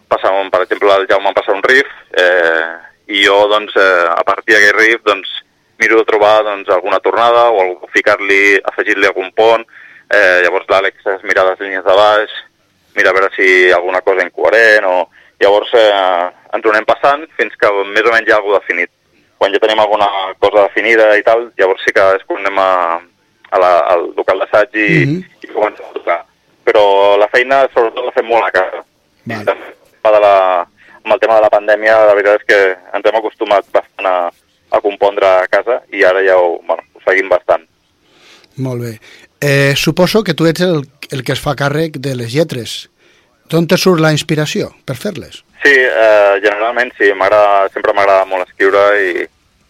[0.06, 4.22] passa, un, per exemple, el Jaume passa un riff, eh, i jo, doncs, eh, a
[4.26, 5.30] partir d'aquest riff, doncs,
[5.78, 9.64] miro de trobar doncs, alguna tornada o ficar-li, afegir-li algun pont,
[10.10, 12.34] eh, llavors l'Àlex es mira les línies de baix,
[12.96, 15.08] mira a veure si alguna cosa incoherent, o
[15.42, 18.90] llavors eh, ens ho anem passant fins que més o menys hi ha alguna definit.
[19.38, 20.06] Quan ja tenim alguna
[20.40, 22.70] cosa definida i tal, llavors sí que és quan anem a,
[23.50, 25.22] a la, al local d'assaig i, Mhm.
[25.42, 26.20] i comencem a tocar.
[26.64, 26.84] Però
[27.20, 28.84] la feina sobretot la fem molt a casa.
[29.44, 30.34] També de la,
[31.14, 32.58] amb el tema de la pandèmia, la veritat és que
[32.96, 34.30] ens hem acostumat bastant a,
[34.74, 37.62] a compondre a casa i ara ja ho, bueno, ho seguim bastant.
[38.56, 38.98] Molt bé.
[39.40, 42.88] Eh, suposo que tu ets el, el que es fa càrrec de les lletres.
[43.50, 45.42] D'on te surt la inspiració per fer-les?
[45.62, 47.12] Sí, eh, generalment sí,
[47.72, 49.26] sempre m'agrada molt escriure i,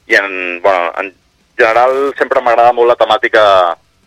[0.09, 1.13] i en, bueno, en
[1.59, 3.45] general sempre m'agrada molt la temàtica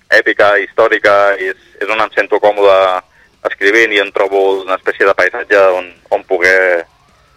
[0.10, 2.78] èpica, històrica, i és, és on em sento còmode
[3.48, 6.86] escrivint i en trobo una espècie de paisatge on, on poder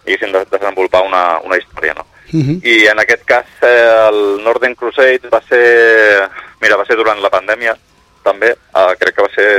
[0.05, 2.05] diguéssim, de- desenvolupar una, una història, no?
[2.31, 2.61] Mhm.
[2.63, 6.29] I en aquest cas eh, el Northern Crusade va ser,
[6.61, 7.75] mira, va ser durant la pandèmia
[8.23, 9.49] també, eh, crec que va ser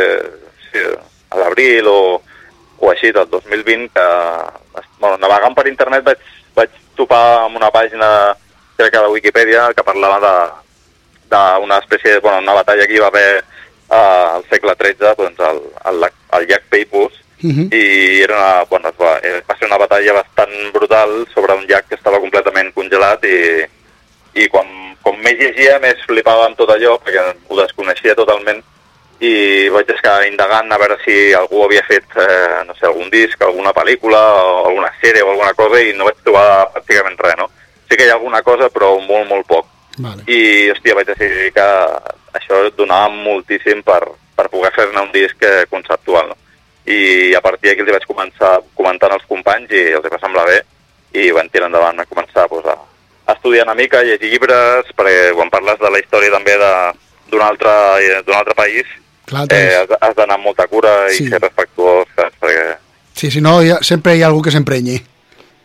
[0.70, 0.80] sí,
[1.30, 2.22] a l'abril o,
[2.78, 4.06] o així del 2020 que,
[4.98, 6.18] bueno, navegant per internet vaig,
[6.56, 8.08] vaig topar amb una pàgina
[8.76, 10.34] crec que de Wikipedia que parlava de
[11.32, 13.42] d'una espècie bueno, una batalla que hi va haver
[13.90, 13.94] eh,
[14.36, 17.12] al segle XIII doncs, al, al, al llac Peipus
[17.42, 17.68] Mhm.
[17.74, 21.88] i era una, bueno, va, eh, va ser una batalla bastant brutal sobre un llac
[21.88, 23.64] que estava completament congelat i,
[24.34, 24.68] i quan,
[25.02, 28.62] com més llegia més flipava amb tot allò perquè ho desconeixia totalment
[29.22, 33.38] i vaig estar indagant a veure si algú havia fet, eh, no sé, algun disc,
[33.40, 37.46] alguna pel·lícula o alguna sèrie o alguna cosa i no vaig trobar pràcticament res, no?
[37.86, 39.68] Sí que hi ha alguna cosa, però molt, molt poc.
[39.98, 40.24] Vale.
[40.26, 41.68] I, hòstia, vaig decidir que
[42.34, 44.00] això donava moltíssim per,
[44.34, 46.41] per poder fer-ne un disc eh, conceptual, no?
[46.86, 50.62] I a partir d'aquí els vaig començar comentant als companys i els va semblar bé
[51.14, 52.74] i van tirar endavant, van començar pues, a,
[53.26, 56.92] a estudiar una mica, a llegir llibres, perquè quan parles de la història també de-
[57.30, 57.70] d'un altre,
[58.34, 58.84] altre país,
[59.24, 61.28] Clar, eh, has, has d'anar amb molta cura i Sí.
[61.28, 62.34] ser respectuós, saps?
[62.40, 62.76] Perquè,
[63.14, 64.98] Sí, si no, ha, sempre hi ha algú que s'emprenyi.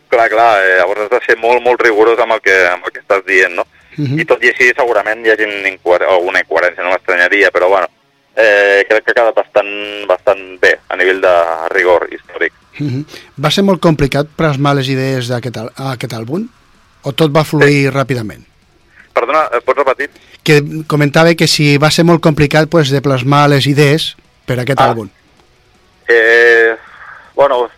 [0.08, 2.92] clar, clar, eh, llavors has de ser molt, molt rigorós amb el que, amb el
[2.92, 3.66] que estàs dient, no?
[3.96, 4.20] Mhm.
[4.20, 7.88] I tot i així segurament hi hagi incoher alguna incoherència, no m'estranyaria, però bueno,
[8.38, 9.70] eh, crec que ha quedat bastant,
[10.06, 11.34] bastant bé a nivell de
[11.74, 12.52] rigor històric.
[12.78, 13.04] Mhm.
[13.42, 16.46] Va ser molt complicat plasmar les idees d'aquest àlbum?
[17.02, 18.44] O tot va fluir ràpidament?
[19.12, 20.10] Perdona, eh, pots repetir?
[20.44, 24.14] Que comentava que si va ser molt complicat pues, de plasmar les idees
[24.46, 24.90] per aquest Ah.
[24.92, 25.10] àlbum.
[26.08, 26.76] Eh,
[27.34, 27.68] bueno,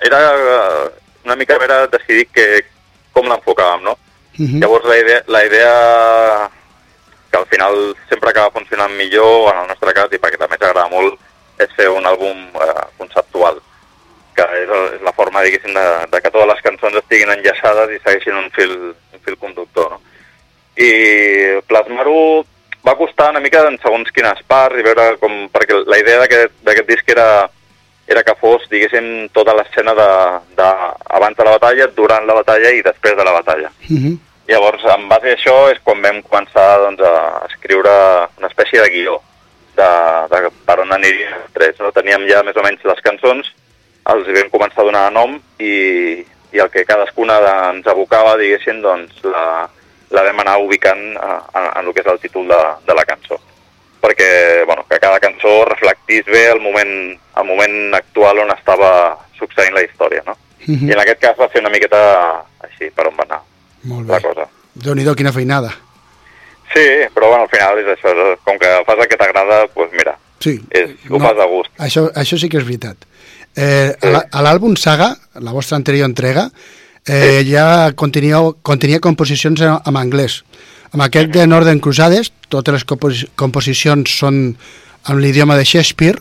[0.00, 0.90] era eh,
[1.24, 2.64] una mica a veure decidir que,
[3.12, 3.96] com l'enfocàvem, no?
[4.38, 4.60] Mhm.
[4.60, 6.50] Llavors la idea, la idea
[7.30, 10.66] que al final sempre acaba funcionant millor en el nostre cas i perquè també ens
[10.68, 11.18] agrada molt
[11.62, 13.60] és fer un àlbum eh, conceptual
[14.36, 18.02] que és, és la forma, diguéssim, de, de que totes les cançons estiguin enllaçades i
[18.02, 18.74] segueixin un fil,
[19.16, 20.02] un fil conductor, no?
[20.76, 20.90] I
[21.64, 22.44] plasmar-ho
[22.86, 25.46] va costar una mica en segons quines parts i veure com...
[25.54, 27.48] perquè la idea d'aquest disc era,
[28.06, 30.10] era que fos, diguéssim, tota l'escena de,
[30.60, 30.68] de,
[31.18, 33.72] abans de la batalla, durant la batalla i després de la batalla.
[33.88, 34.18] Mhm.
[34.46, 37.94] Llavors, en base a això és quan vam començar doncs, a escriure
[38.38, 39.16] una espècie de guió
[39.76, 39.88] de,
[40.30, 41.80] de per on anirien els tres.
[41.82, 41.90] No?
[41.94, 43.50] Teníem ja més o menys les cançons,
[44.12, 46.22] els vam començar a donar nom i,
[46.54, 49.66] i el que cadascuna de, ens abocava, diguéssim, doncs la,
[50.14, 53.06] la vam anar ubicant eh, en, en el que és el títol de, de la
[53.08, 53.40] cançó
[54.06, 58.90] perquè bueno, que cada cançó reflectís bé el moment, el moment actual on estava
[59.34, 60.36] succeint la història, no?
[60.62, 60.86] Mhm.
[60.86, 61.98] I en aquest cas va ser una miqueta
[62.68, 63.42] així, per on va anar
[63.86, 64.22] Molt la bé.
[64.28, 64.46] cosa.
[64.74, 65.70] Déu-n'hi-do, quina feinada.
[66.74, 66.82] Sí,
[67.14, 68.12] però bueno, al final és això,
[68.44, 70.60] com que fas el que t'agrada, doncs pues mira, Sí.
[70.70, 71.70] és, ho fas a gust.
[71.78, 72.96] Això, això sí que és veritat.
[73.56, 76.50] Eh, a la- a l'àlbum Saga, la vostra anterior entrega,
[77.06, 80.42] eh, ja contenia, contenia composicions en, en anglès.
[80.92, 84.56] Amb aquest de Northern Crusades, totes les compos composicions són
[85.08, 86.18] en l'idioma de Shakespeare.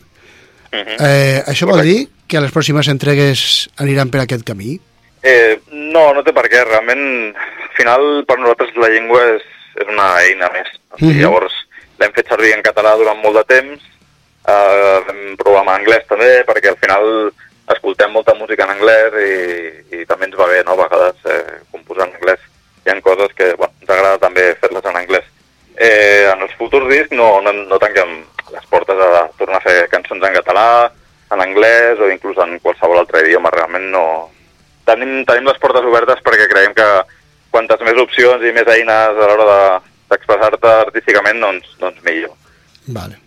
[0.71, 4.79] Eh, això vol dir que les pròximes entregues aniran per aquest camí?
[5.25, 6.61] Eh, no, no té per què.
[6.67, 9.45] Realment, al final, per nosaltres la llengua és,
[9.81, 10.69] és una eina més.
[10.93, 11.21] O sigui, Mhm.
[11.23, 11.55] Llavors,
[11.99, 13.81] l'hem fet servir en català durant molt de temps,
[14.47, 17.31] eh, vam provar amb anglès també, perquè al final
[17.73, 21.59] escoltem molta música en anglès i, i també ens va bé, no?, a vegades eh,
[21.71, 22.39] composar en anglès.
[22.85, 25.25] Hi ha coses que, bueno, ens agrada també fer-les en anglès.
[25.75, 28.23] Eh, en els futurs discs no, no, no tanquem
[28.53, 30.91] les portes a tornar a fer cançons en català,
[31.33, 33.49] en anglès o inclús en qualsevol altre idioma.
[33.49, 34.05] Realment no...
[34.95, 36.87] Tenim, tenim les portes obertes perquè creiem que
[37.51, 42.33] quantes més opcions i més eines a l'hora de- d'expressar-te artísticament, doncs, doncs millor.
[42.87, 43.17] Vale.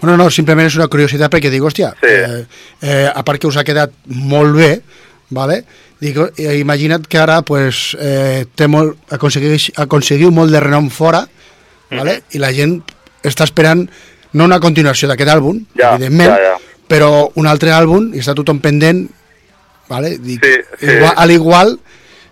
[0.00, 2.10] Bueno, no, simplement és una curiositat perquè dic, hòstia, Sí.
[2.10, 2.44] eh,
[2.82, 4.82] eh, a part que us ha quedat molt bé,
[5.30, 5.64] vale?
[6.00, 11.24] Dic, eh, imagina't que ara pues, eh, té molt, aconsegueix, aconseguiu molt de renom fora,
[11.90, 12.22] vale?
[12.32, 12.82] i la gent
[13.22, 13.88] està esperant
[14.34, 16.56] no una continuació d'aquest àlbum, Ja, evidentment, ja, ja.
[16.88, 19.08] però un altre àlbum, i està tothom pendent,
[19.88, 20.16] vale?
[20.18, 20.92] Dic, Sí, sí.
[20.96, 21.78] Igual, a l'igual,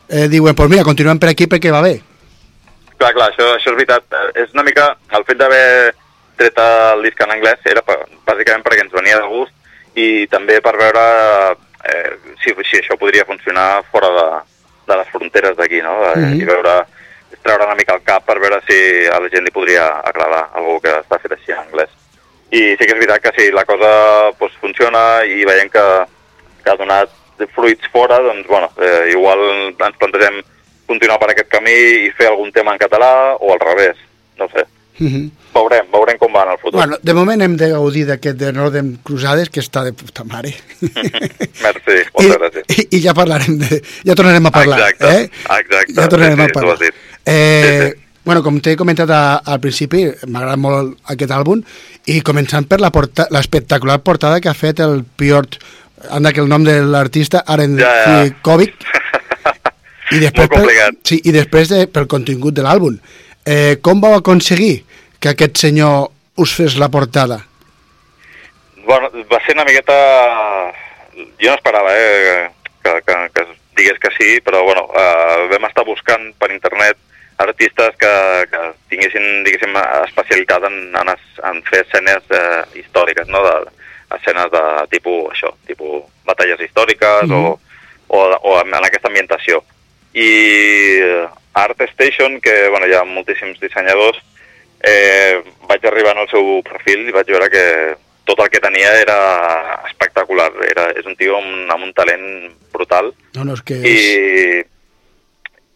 [0.09, 2.01] eh, diuen, pues mira, continuem per aquí perquè va bé.
[2.99, 4.05] Clar, clar, això, això és veritat.
[4.13, 4.97] Eh, És una mica...
[5.11, 5.95] El fet d'haver
[6.37, 9.53] tret el disc en anglès era per, bàsicament perquè ens venia de gust
[10.01, 11.03] i també per veure
[11.85, 14.27] eh, si, si això podria funcionar fora de,
[14.89, 15.93] de les fronteres d'aquí, no?
[16.13, 16.41] Eh, Mhm.
[16.41, 16.77] I veure,
[17.43, 18.79] treure una mica el cap per veure si
[19.11, 21.91] a la gent li podria agradar algú que està fet així en anglès.
[22.53, 23.91] I sí que és veritat que si la cosa
[24.39, 25.85] doncs, funciona i veiem que,
[26.63, 27.11] que ha donat
[27.55, 29.39] fruits fora, doncs, bueno, eh, igual
[29.73, 30.41] ens plantegem
[30.87, 31.73] continuar per aquest camí
[32.07, 33.97] i fer algun tema en català o al revés,
[34.39, 34.65] no sé.
[34.99, 35.31] Mhm.
[35.55, 36.79] Veurem, veurem com va en el futur.
[36.79, 40.53] Bueno, de moment hem de gaudir d'aquest de Northern Cruzades, que està de puta mare.
[41.63, 42.77] Merci, I, moltes gràcies.
[42.77, 43.81] i, I ja parlarem de...
[44.07, 45.31] Ja tornarem a parlar, Exacte, eh?
[45.59, 45.95] exacte.
[45.97, 46.63] Ja tornarem Sí, a sí, parlar.
[46.63, 46.95] tu ho has dit.
[47.27, 47.93] Eh,
[48.25, 51.59] Bueno, com t'he comentat a, al principi, m'agrada molt aquest àlbum,
[52.07, 55.59] i començant per la porta- l'espectacular portada que ha fet el Piotr,
[56.11, 58.35] anda que el nom de l'artista, Aren Ja, ja.
[58.43, 58.75] Kovic,
[60.17, 60.99] i després, complicat.
[61.07, 62.99] sí, i després de, pel contingut de l'àlbum.
[63.47, 64.85] Eh, com vau aconseguir
[65.21, 66.11] que aquest senyor
[66.43, 67.41] us fes la portada?
[68.87, 69.95] Bueno, va ser una miqueta...
[71.43, 72.49] Jo no esperava, eh,
[72.83, 73.43] que, que, que
[73.77, 76.97] digués que sí, però bueno, eh, vam estar buscant per internet
[77.43, 78.13] artistes que,
[78.51, 78.61] que
[78.93, 79.77] tinguessin, diguéssim,
[80.07, 81.13] especialitat en, en,
[81.51, 83.82] en fer escenes eh, històriques, no?, de,
[84.17, 87.45] escenes de tipus, això, tipus batalles històriques Mhm.
[87.45, 87.59] o,
[88.09, 89.63] o, o en aquesta ambientació.
[90.15, 90.29] I
[91.01, 94.19] eh, Art Station, que bueno, hi ha moltíssims dissenyadors,
[94.83, 97.65] eh, vaig arribar al seu perfil i vaig veure que
[98.25, 99.19] tot el que tenia era
[99.89, 100.51] espectacular.
[100.69, 103.75] Era, és un tio amb, amb un talent brutal No, no, és que...
[103.83, 104.63] i,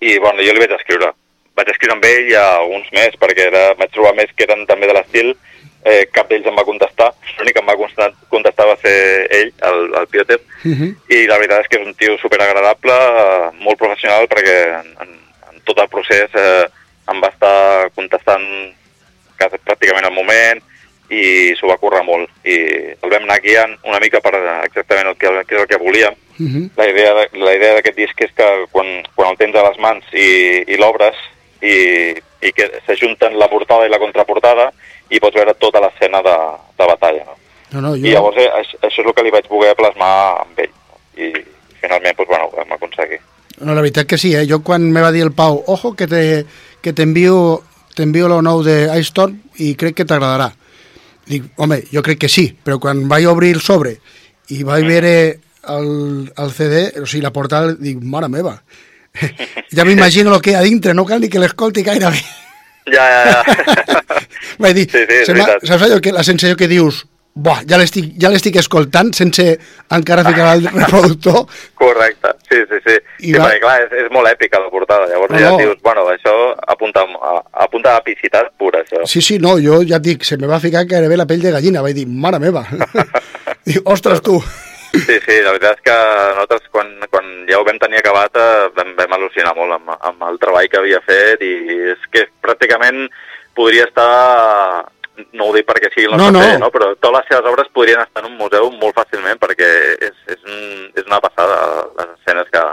[0.00, 1.12] i bueno, jo li vaig escriure.
[1.56, 4.66] Vaig escriure amb ell i a alguns més, perquè era, vaig trobar més que eren
[4.68, 5.32] també de l'estil.
[5.86, 7.76] Eh, cap d'ells em va contestar, l'únic que em va
[8.28, 8.94] contestar, va ser
[9.30, 10.88] ell, el, el Piotr, Mhm.
[11.14, 15.60] i la veritat és que és un tio superagradable, eh, molt professional, perquè en, en,
[15.64, 16.64] tot el procés eh,
[17.10, 18.42] em va estar contestant
[19.38, 20.60] quasi pràcticament al moment
[21.10, 22.28] i s'ho va currar molt.
[22.42, 22.56] I
[22.98, 24.32] el vam anar guiant una mica per
[24.64, 26.14] exactament el que, que és el que volíem.
[26.38, 26.70] Mhm.
[26.76, 29.78] La idea, de- la idea d'aquest disc és que quan, quan el tens a les
[29.78, 31.14] mans i, i l'obres
[31.62, 34.72] i, i que s'ajunten la portada i la contraportada
[35.10, 36.36] i pots veure tota l'escena de,
[36.78, 37.24] de batalla.
[37.28, 37.36] No?
[37.72, 38.16] No, no, I jo...
[38.16, 40.74] llavors eh, això, és el que li vaig voler plasmar amb ell.
[41.16, 41.30] I
[41.80, 43.20] finalment, doncs, bueno, ho vam aconseguir.
[43.60, 44.44] No, la veritat que sí, eh?
[44.48, 46.22] Jo quan me va dir el Pau, ojo, que te,
[46.84, 47.62] que t'envio
[47.96, 50.50] t'envio lo nou de Ice Storm i crec que t'agradarà.
[51.26, 53.96] Dic, home, jo crec que sí, però quan vaig obrir el sobre
[54.52, 55.14] i vaig veure
[55.72, 55.88] el,
[56.28, 58.54] el CD, o sigui, la portada, dic, mare meva,
[59.76, 62.20] ja m'imagino el que hi ha dintre, no cal ni que l'escolti gairebé.
[62.92, 63.42] Ja, ja, ja.
[64.62, 67.02] Vaig dir, Sí, sí, sembla, saps allò que, la sensació que dius,
[67.36, 68.30] buah, ja l'estic ja
[68.62, 69.44] escoltant sense
[69.92, 71.42] encara ficar el reproductor,
[71.76, 72.94] Correcte, sí, sí, sí.
[73.28, 75.08] I sí va- perquè, clar, és, és molt èpica la portada.
[75.10, 75.58] Llavors No, ja no.
[75.58, 76.32] dius, bueno, això
[76.66, 77.34] apunta, a,
[77.66, 79.02] apunta a epicitat pura, això.
[79.06, 81.52] Sí, sí, no, jo ja et dic, se me va ficar gairebé la pell de
[81.58, 82.64] gallina, vaig dir, mare meva.
[83.66, 84.38] Dic, ostres, tu.
[84.92, 85.94] Sí, sí, la veritat és que
[86.36, 90.22] nosaltres quan, quan ja ho vam tenir acabat eh, vam, vam al·lucinar molt amb, amb
[90.30, 91.52] el treball que havia fet i
[91.92, 93.04] és que pràcticament
[93.56, 94.06] podria estar,
[95.36, 96.44] no ho dic perquè sigui el No, nostre no.
[96.46, 99.68] paper, no, però totes les seves obres podrien estar en un museu molt fàcilment perquè
[100.08, 100.60] és, és, un,
[100.96, 101.58] és una passada
[101.98, 102.64] les escenes que,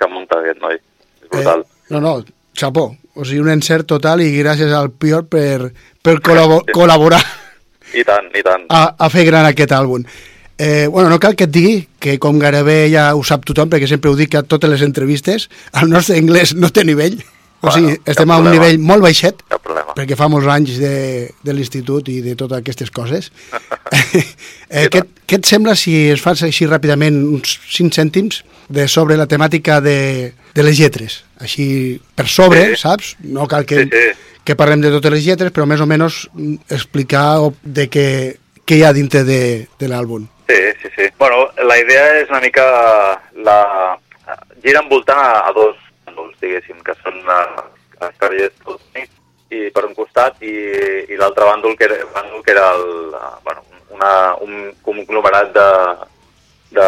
[0.00, 0.78] que munta aquest noi.
[1.22, 1.64] És brutal.
[1.66, 2.14] Eh, no, no,
[2.56, 2.88] xapó.
[3.14, 5.70] O sigui, un encert total i gràcies al Pior per,
[6.02, 7.20] per col·labo col·laborar
[7.92, 8.64] I tant, i tant.
[8.72, 10.04] a, a fer gran aquest àlbum.
[10.58, 13.88] Eh, bueno, no cal que et digui que com gairebé ja ho sap tothom, perquè
[13.88, 15.48] sempre ho dic a totes les entrevistes,
[15.80, 17.22] el nostre anglès no té nivell.
[17.62, 18.52] O sigui, Bueno, estem cap a un problema.
[18.66, 19.42] nivell molt baixet,
[19.94, 23.30] perquè fa molts anys de, de l'institut i de totes aquestes coses.
[24.68, 29.16] eh, què, què et sembla si es fas així ràpidament uns 5 cèntims de sobre
[29.16, 31.22] la temàtica de, de les lletres?
[31.38, 32.82] Així per sobre, Sí.
[32.82, 33.14] saps?
[33.22, 34.36] No cal que, Sí, sí.
[34.44, 36.26] que parlem de totes les lletres, però més o menys
[36.68, 38.06] explicar de què,
[38.66, 40.26] què hi ha dintre de, de l'àlbum.
[40.52, 41.08] Sí, sí, sí.
[41.18, 42.64] Bueno, la idea és una mica
[43.32, 43.96] la...
[44.62, 48.76] gira envoltant a, a dos bàndols, diguéssim, que són els carrers
[49.52, 50.52] i per un costat i,
[51.08, 53.16] i l'altre bàndol que era, bàndol que era el,
[53.48, 53.64] bueno,
[53.96, 54.12] una,
[54.44, 55.66] un conglomerat de,
[56.76, 56.86] de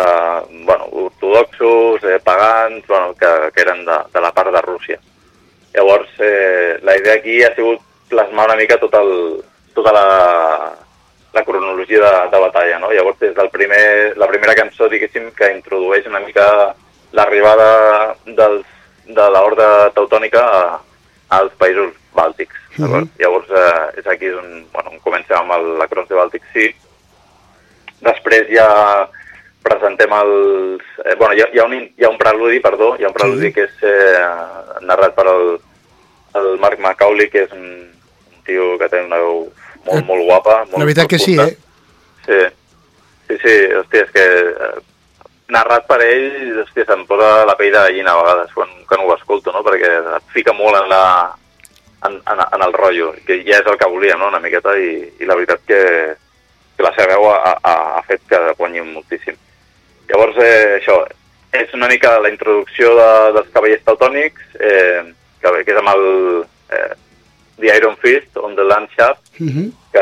[0.69, 5.01] bueno, ortodoxos, eh, pagans, bueno, que, que eren de, de la part de Rússia.
[5.73, 7.81] Llavors, eh, la idea aquí ha sigut
[8.12, 9.15] plasmar una mica tot el,
[9.73, 10.09] tota la,
[11.35, 12.93] la cronologia de, de batalla, no?
[12.93, 16.47] Llavors, des del primer, la primera cançó, diguéssim, que introdueix una mica
[17.14, 20.62] l'arribada de l'horda teutònica a,
[21.41, 22.55] als països bàltics.
[22.78, 22.85] Mhm.
[22.85, 23.09] Uh -huh.
[23.18, 26.72] Llavors, eh, és aquí on, bueno, on comencem amb el, la Cross de Bàltic Sea.
[28.01, 29.09] Després ja
[29.62, 30.82] presentem els...
[31.05, 33.14] Eh, bueno, hi ha, hi, ha un, hi ha un preludi, perdó, hi ha un
[33.14, 33.53] preludi Sí.
[33.53, 34.26] que és eh,
[34.82, 35.59] narrat per el,
[36.35, 37.91] el Mark Macaulay, que és un,
[38.35, 39.49] un tio que té una veu
[39.87, 40.59] molt, molt guapa.
[40.64, 41.53] Molt La veritat que sí, eh?
[42.24, 42.41] Sí,
[43.28, 44.74] sí, sí, hòstia, és que eh,
[45.55, 49.14] narrat per ell, hòstia, se'm posa la pell de gallina a vegades quan, quan ho
[49.16, 49.64] escolto, no?
[49.66, 51.03] Perquè et fica molt en, la,
[52.09, 54.95] en, en, en el rotllo, que ja és el que volíem, no?, una miqueta, i,
[55.20, 55.82] i la veritat que,
[56.76, 59.37] que la seva veu ha, ha, ha fet que guanyi moltíssim.
[60.09, 60.99] Llavors, eh, això,
[61.55, 65.05] és una mica la introducció de, dels Cavallers Teutònics, eh,
[65.41, 66.07] que, que és amb el
[66.74, 66.93] eh,
[67.59, 69.70] The Iron Fist, on the Land Shaft, Uh -huh.
[69.92, 70.00] que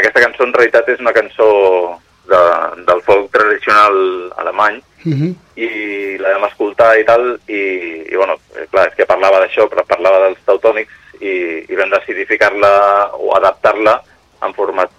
[0.00, 2.40] aquesta cançó en realitat és una cançó de,
[2.86, 5.34] del folk tradicional alemany, Uh -huh.
[5.56, 9.68] i la vam escoltar i tal, i, i bueno, eh, clar, és que parlava d'això,
[9.68, 14.02] però parlava dels teutònics, i, i vam decidir ficar-la o adaptar-la
[14.42, 14.90] en format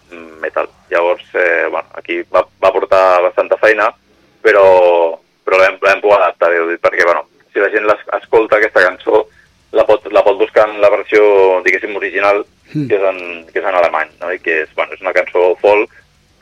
[0.42, 0.68] metal.
[0.90, 3.94] Llavors, eh, bueno, aquí va, va portar bastanta feina,
[4.42, 6.50] però, però l'hem pogut adaptar,
[6.82, 7.86] perquè, bueno, si la gent
[8.22, 9.28] escolta aquesta cançó,
[9.74, 11.22] la pot, la pot buscar en la versió,
[11.66, 12.88] diguéssim, original, Mm.
[12.90, 13.18] que és en,
[13.54, 14.32] que és en alemany, no?
[14.34, 15.92] I que és, bueno, és una cançó folk,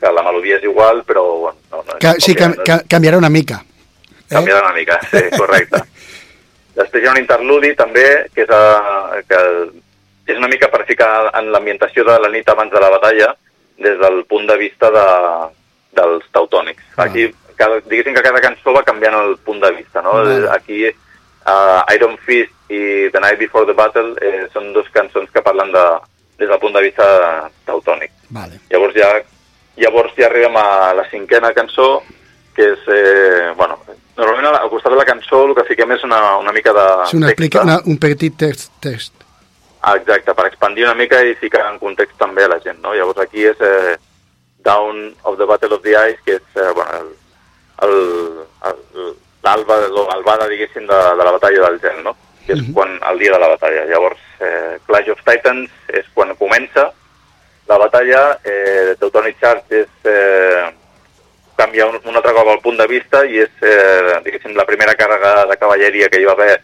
[0.00, 3.18] que la melodia és igual, però, bueno, no, no, Ca sí, cam òbviament, ca canviarà
[3.18, 3.58] una mica.
[4.30, 5.82] canviarà una mica, sí, correcte.
[6.78, 9.40] Després hi ha un interludi també, que és, a, que
[10.32, 13.34] és una mica per ficar en l'ambientació de la nit abans de la batalla,
[13.76, 15.04] des del punt de vista de,
[16.00, 16.82] dels teutònics.
[16.96, 17.28] Aquí,
[17.60, 20.14] cada, diguéssim que cada cançó va canviant el punt de vista, no?
[20.22, 20.48] Vale.
[20.56, 20.86] Aquí,
[21.46, 25.72] uh, Iron Fist i The Night Before the Battle eh, són dos cançons que parlen
[25.72, 25.84] de,
[26.38, 27.04] des del punt de vista
[27.66, 28.10] teutònic.
[28.32, 28.60] Vale.
[28.70, 29.10] Llavors ja,
[29.76, 32.02] llavors ja arribem a la cinquena cançó,
[32.56, 33.78] que és, eh, bueno,
[34.16, 37.16] normalment al costat de la cançó el que fiquem és una, una mica de Sí,
[37.16, 38.72] una explica, una, un petit text.
[38.80, 39.12] text.
[39.82, 42.92] Ah, exacte, per expandir una mica i ficar en context també a la gent, no?
[42.94, 43.96] Llavors aquí és eh,
[44.62, 47.00] Down of the Battle of the Ice, que és, eh, bueno,
[47.82, 52.16] el- el- el- l'albada, diguéssim, de, de la batalla del gel, no?
[52.46, 53.86] Que és quan, el dia de la batalla.
[53.90, 56.90] Llavors, eh, Clash of Titans és quan comença
[57.68, 59.90] la batalla, eh, Teutonic Charge és...
[60.04, 60.70] Eh,
[61.62, 64.96] canvia un, un altre cop el punt de vista i és, eh, diguéssim, la primera
[64.98, 66.56] càrrega de cavalleria que hi va haver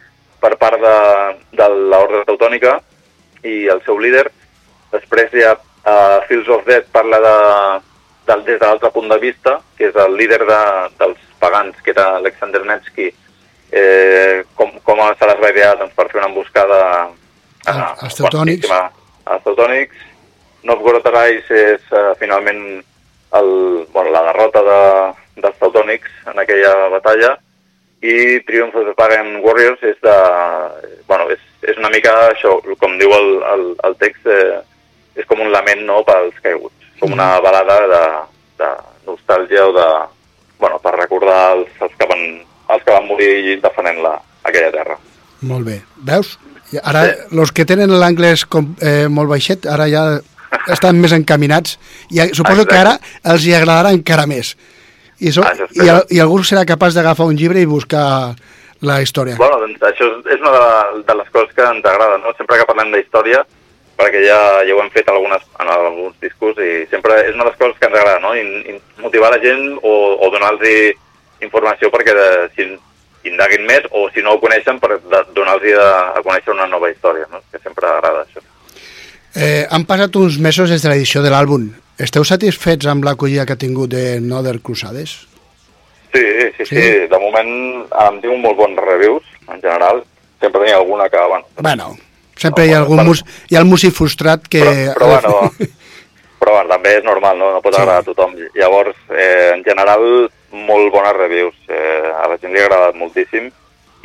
[0.42, 0.96] per part de,
[1.60, 2.78] de l'ordre teutònica
[3.46, 4.26] i el seu líder.
[4.94, 7.34] Després hi ha uh, Fields of Death parla de,
[8.30, 10.60] del, des de l'altre punt de vista, que és el líder de,
[11.02, 13.08] dels pagans, que era Alexander Nevsky,
[13.72, 16.80] eh, com, com se les va idear doncs, per fer una emboscada
[17.66, 18.66] a, als teutònics.
[18.66, 18.82] fortíssima
[19.28, 20.06] als teutònics.
[20.68, 22.62] Novgorod Arais és uh, finalment
[23.38, 23.50] el,
[23.92, 24.80] bueno, la derrota de,
[25.44, 27.36] dels teutònics en aquella batalla
[28.02, 30.16] i Triumph of the Pagan Warriors és de...
[31.08, 34.60] Bueno, és, és una mica això, com diu el, el, el text, eh,
[35.18, 38.04] és com un lament no, pels caiguts, com una balada de,
[38.62, 38.70] de
[39.08, 39.88] nostàlgia o de...
[40.58, 42.24] Bueno, per recordar els, els, que van,
[42.74, 44.98] els que van morir defenent la, aquella terra.
[45.48, 45.80] Molt bé.
[46.08, 46.36] Veus?
[46.82, 48.44] Ara, els que tenen l'anglès
[48.84, 50.02] eh, molt baixet, ara ja
[50.72, 51.78] estan més encaminats
[52.12, 52.98] i eh, suposo que ara
[53.32, 54.54] els hi agradarà encara més.
[55.18, 58.36] I, so, Ah, i, I algú serà capaç d'agafar un llibre i buscar
[58.86, 59.38] la història.
[59.40, 62.34] Bueno, doncs això és, una de, de les coses que ens agrada, no?
[62.38, 63.42] Sempre que parlem d'història,
[63.98, 67.50] perquè ja, ja ho hem fet algunes, en alguns discurs i sempre és una de
[67.50, 68.34] les coses que ens agrada, no?
[68.38, 70.94] In, in, motivar la gent o, o donar-los
[71.42, 72.68] informació perquè de, si
[73.28, 75.00] indaguin més o si no ho coneixen per
[75.34, 77.42] donar-los a, a conèixer una nova història, no?
[77.50, 78.44] Que sempre agrada això.
[79.34, 81.68] Eh, han passat uns mesos des de l'edició de l'àlbum.
[81.98, 85.18] Esteu satisfets amb l'acollida que ha tingut de Northern Crusades?
[86.14, 86.24] Sí,
[86.56, 86.84] sí, sí, Sí?
[87.10, 87.50] De moment
[88.06, 90.04] em diu molt bons reviews, en general.
[90.40, 91.96] Sempre ha alguna que, bueno, Bueno,
[92.38, 93.10] sempre No, hi ha algun bueno.
[93.10, 94.62] mus, hi ha el músic frustrat que...
[94.62, 95.52] Però, però, bueno,
[96.40, 97.52] però bueno, també és normal, no?
[97.52, 97.80] No pot Sí.
[97.82, 98.34] agradar a tothom.
[98.54, 101.54] Llavors, eh, en general, molt bones reviews.
[101.68, 103.50] Eh, a la gent li ha agradat moltíssim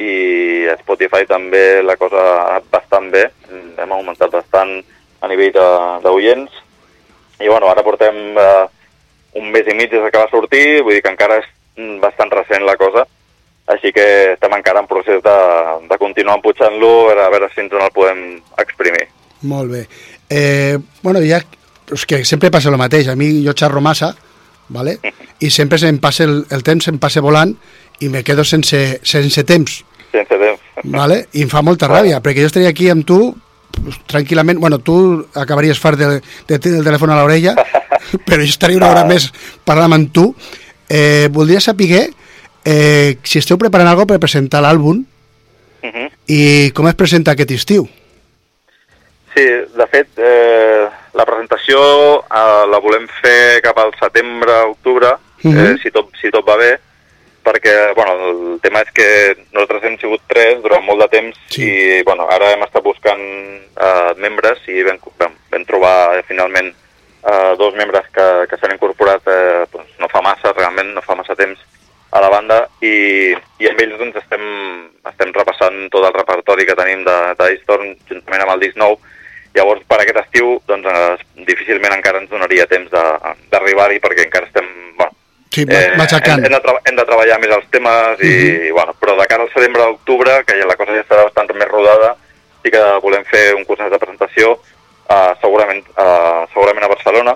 [0.01, 3.27] i a Spotify també la cosa ha anat bastant bé.
[3.77, 4.79] Hem augmentat bastant
[5.21, 5.53] a nivell
[6.03, 6.51] d'oients.
[7.39, 8.65] I bueno, ara portem eh,
[9.39, 11.45] un mes i mig des que va sortir, vull dir que encara és
[11.77, 13.05] mm, bastant recent la cosa.
[13.71, 15.35] Així que estem encara en procés de,
[15.87, 18.23] de continuar empujant-lo, a veure, si ens el podem
[18.59, 19.05] exprimir.
[19.47, 19.85] Molt bé.
[20.29, 21.39] Eh, bueno, ja,
[21.93, 23.07] és que sempre passa el mateix.
[23.07, 24.13] A mi jo xerro massa,
[24.69, 24.97] ¿vale?
[25.45, 27.55] i sempre se'm passa el, el temps se'm passa volant
[28.03, 29.83] i me quedo sense, sense temps.
[30.11, 30.63] Sense temps.
[30.83, 31.27] ¿vale?
[31.33, 33.33] I em fa molta ràbia, perquè jo estaria aquí amb tu
[34.07, 34.95] tranquil·lament, bueno, tu
[35.33, 37.55] acabaries fart de, de tenir el telèfon a l'orella,
[38.27, 39.31] però jo estaria una hora més
[39.65, 40.27] parlant amb tu.
[40.89, 42.05] Eh, voldria saber
[42.65, 45.03] eh, si esteu preparant alguna per presentar l'àlbum
[45.83, 46.09] Uh -huh.
[46.27, 47.87] i com es presenta aquest estiu.
[49.35, 55.07] Sí, de fet, eh, la presentació eh, la volem fer cap al setembre, octubre,
[55.43, 55.77] eh, Mhm.
[55.81, 56.79] si, tot, si tot va bé,
[57.43, 61.63] perquè bueno, el tema és que nosaltres hem sigut tres durant molt de temps Sí.
[61.63, 66.67] i bueno, ara hem estat buscant eh, membres i vam, vam, vam trobar eh, finalment
[66.69, 71.15] eh, dos membres que, que s'han incorporat eh, doncs no fa massa, realment no fa
[71.15, 71.59] massa temps
[72.13, 72.59] a la banda
[73.81, 74.43] ells doncs, estem,
[75.09, 78.99] estem repassant tot el repertori que tenim de, de Eastorm juntament amb el disc nou.
[79.53, 84.49] Llavors, per aquest estiu, doncs, eh, difícilment encara ens donaria temps de- d'arribar-hi perquè encara
[84.49, 84.69] estem...
[84.97, 85.11] Bueno,
[85.53, 85.65] Sí,
[85.99, 86.41] matxacant.
[86.41, 89.51] hem, hem, de hem de treballar més els temes, i, bueno, però de cara al
[89.53, 92.15] setembre d'octubre, que ja la cosa ja estarà bastant més rodada,
[92.63, 94.55] sí que volem fer un curs de presentació,
[95.13, 97.35] uh, segurament, uh, segurament a Barcelona,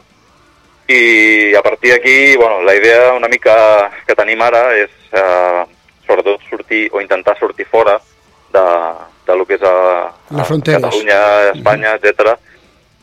[0.88, 5.64] i a partir d'aquí, bueno, la idea una mica que tenim ara és eh,
[6.08, 8.00] sobretot sortir o intentar sortir fora
[8.54, 8.66] de,
[9.28, 10.82] de lo que és a, Les a fronteres.
[10.82, 11.20] Catalunya,
[11.52, 12.38] Espanya, mm etc.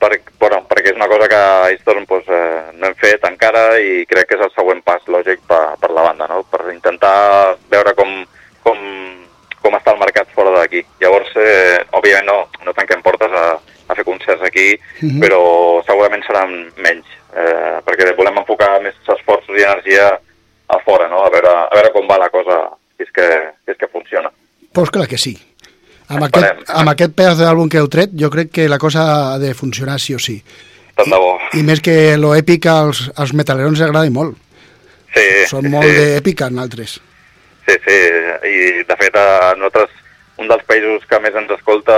[0.01, 0.11] Per,
[0.41, 4.05] bueno, perquè és una cosa que a Eastorm pues, eh, no hem fet encara i
[4.09, 6.43] crec que és el següent pas lògic per, per la banda, no?
[6.49, 8.11] per intentar veure com,
[8.64, 8.80] com,
[9.62, 10.82] com està el mercat fora d'aquí.
[11.01, 13.47] Llavors, eh, òbviament no, no tanquem portes a,
[13.89, 15.20] a fer concerts aquí, Mhm.
[15.20, 17.07] però segurament seran menys,
[17.37, 20.18] eh, perquè volem enfocar més esforços i energia
[20.68, 21.22] a fora, no?
[21.24, 23.26] a, veure, a veure com va la cosa, si és que,
[23.64, 24.30] si és que funciona.
[24.72, 25.37] Pues clar que sí.
[26.09, 26.57] Amb Esperem.
[26.59, 29.55] aquest, amb aquest pedaç d'àlbum que heu tret, jo crec que la cosa ha de
[29.55, 30.43] funcionar sí o sí.
[30.95, 31.39] Tant de bo.
[31.55, 34.37] I més que lo èpic als, als metalerons els agrada molt.
[35.14, 35.95] Sí, Són molt sí.
[35.95, 37.01] d'èpica en altres.
[37.66, 37.97] Sí, sí,
[38.51, 39.91] i de fet a nosaltres
[40.39, 41.97] un dels països que més ens escolta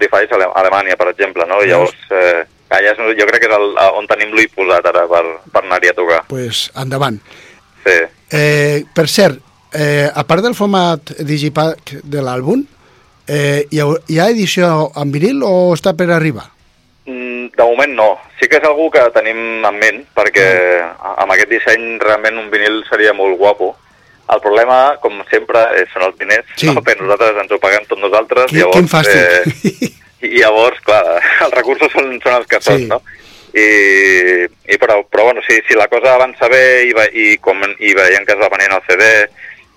[0.00, 1.60] Spotify és Ale- Alemanya, per exemple, no?
[1.60, 5.24] Llavors, eh, allà és, jo crec que és el, on tenim l'ull posat ara per,
[5.52, 6.22] per anar-hi a tocar.
[6.28, 7.20] pues, endavant.
[7.84, 7.96] Sí.
[8.32, 9.38] Eh, per cert,
[9.74, 12.64] eh, a part del format digipack de l'àlbum,
[13.28, 16.48] eh, hi, ha, hi ha edició en vinil o està per arribar?
[17.06, 18.18] Mm, De moment no.
[18.40, 22.50] Sí que és algú que tenim en ment, perquè a- amb aquest disseny realment un
[22.50, 23.76] vinil seria molt guapo.
[24.34, 26.46] El problema, com sempre, eh, són els diners.
[26.56, 26.66] Sí.
[26.70, 26.74] No?
[26.80, 28.46] Perquè nosaltres ens ho paguem tots nosaltres.
[28.50, 29.90] Quin, llavors, quin fàstic.
[29.90, 31.02] Eh, I llavors, clar,
[31.46, 32.86] els recursos són, són els que són, Sí.
[32.90, 33.00] no?
[33.50, 33.66] I,
[34.70, 37.94] i però, però bueno, si, si la cosa avança bé i, ve- i, com, i
[37.98, 39.06] veiem que es va venent el CD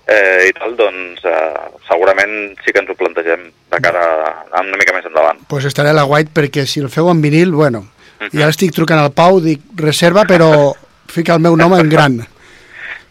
[0.06, 4.04] eh, i tal, doncs eh, segurament sí que ens ho plantegem de cara
[4.52, 5.40] a una mica més endavant.
[5.50, 7.82] pues estaré a la White perquè si el feu en vinil, bueno,
[8.30, 10.52] ja estic trucant al Pau, dic reserva, però
[11.16, 12.20] fica el meu nom en gran.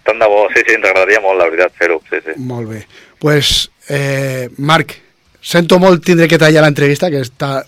[0.04, 2.34] Tant de bo, sí, sí, ens agradaria molt, la veritat, fer-ho, sí, sí.
[2.38, 2.86] Molt bé.
[3.20, 4.98] pues, eh, Marc,
[5.40, 7.64] sento molt tindre que tallar l'entrevista, que està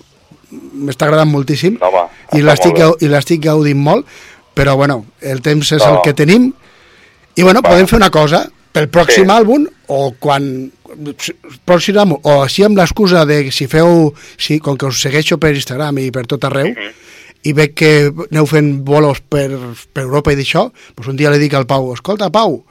[0.51, 1.77] m'està agradant moltíssim
[2.73, 2.79] bé.
[2.79, 4.05] gau- i l'estic gaudint molt,
[4.53, 5.95] però bueno, el temps és No.
[5.95, 6.53] el que tenim
[7.35, 7.69] i bueno, Va.
[7.69, 9.31] podem fer una cosa pel pròxim Sí.
[9.31, 10.71] àlbum o quan
[11.65, 15.97] pròxim o així amb l'excusa de si feu, si, com que us segueixo per Instagram
[15.99, 16.91] i per tot arreu Mhm.
[17.45, 17.89] I veig que
[18.31, 19.47] aneu fent bolos per,
[19.93, 22.63] per Europa i d'això, doncs un dia li dic al Pau, escolta Pau,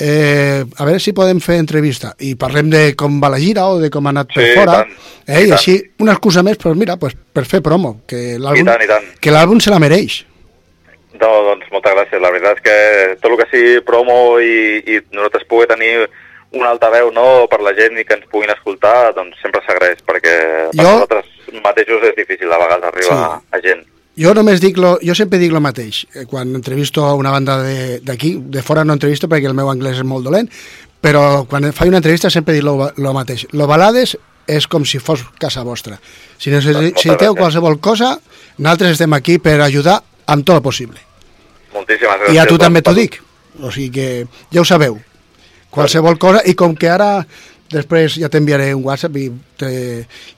[0.00, 3.78] eh, a veure si podem fer entrevista i parlem de com va la gira o
[3.78, 4.94] de com ha anat per Sí, i fora tant,
[5.28, 9.60] eh, i i així una excusa més pues mira, pues, per fer promo que l'àlbum
[9.60, 10.24] i se la mereix
[11.14, 12.18] No, doncs moltes gràcies.
[12.18, 12.76] La veritat és que
[13.22, 16.08] tot el que sigui promo i, i nosaltres poder tenir
[16.58, 20.34] un altaveu no, per la gent i que ens puguin escoltar, doncs sempre s'agraeix, perquè
[20.72, 21.30] per Jo- nosaltres
[21.62, 23.46] mateixos és difícil a vegades arribar Sí.
[23.54, 23.84] a gent.
[24.16, 26.04] Jo només dic lo, jo sempre dic el mateix.
[26.14, 29.68] Eh, quan entrevisto a una banda de- d'aquí de, fora no entrevisto perquè el meu
[29.70, 30.48] anglès és molt dolent
[31.04, 33.46] però quan faig una entrevista sempre dic el mateix.
[33.52, 35.98] Lo balades és com si fos casa vostra.
[36.38, 38.18] Si necessiteu qualsevol cosa
[38.58, 40.96] nosaltres estem aquí per ajudar amb tot el possible.
[41.74, 42.34] Moltíssimes gràcies.
[42.34, 43.20] i a tu també t'ho dic.
[43.60, 44.96] O sigui que ja ho sabeu.
[45.70, 47.26] Qualsevol cosa i com que ara
[47.70, 49.28] després ja t'enviaré un whatsapp i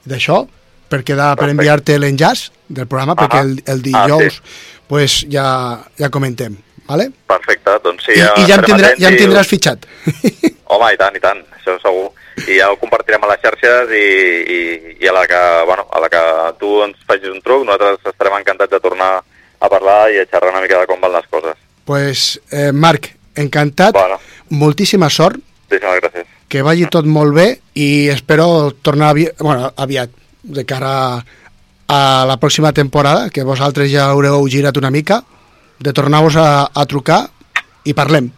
[0.05, 0.47] d'això
[0.89, 3.25] per quedar per enviar-te l'enllaç del programa Ahà.
[3.27, 4.41] perquè el, el Ah, dijous sí.
[4.87, 6.55] pues ja, ja comentem
[6.87, 7.09] vale?
[7.27, 8.13] Perfecte, doncs sí.
[8.15, 9.85] I, i ja, em tindrà, ja em tindràs fitxat
[10.71, 12.09] Home, i tant, i tant, això segur.
[12.47, 14.01] I ja ho compartirem a les xarxes i,
[14.51, 14.57] i,
[14.99, 16.19] i a, la que, bueno, a la que
[16.59, 20.51] tu ens facis un truc, nosaltres estarem encantats de tornar a parlar i a xerrar
[20.51, 21.55] una mica de com van les coses.
[21.87, 24.19] pues, eh, Marc, encantat Bueno.
[24.49, 26.25] moltíssima sort Moltíssimes gràcies.
[26.49, 30.09] que vagi tot molt bé i espero tornar aviat, bueno, aviat
[30.47, 31.23] de cara
[31.87, 35.21] a la pròxima temporada, que vosaltres ja haureu girat una mica,
[35.79, 37.27] de tornar-vos a, a trucar
[37.85, 38.31] i parlem.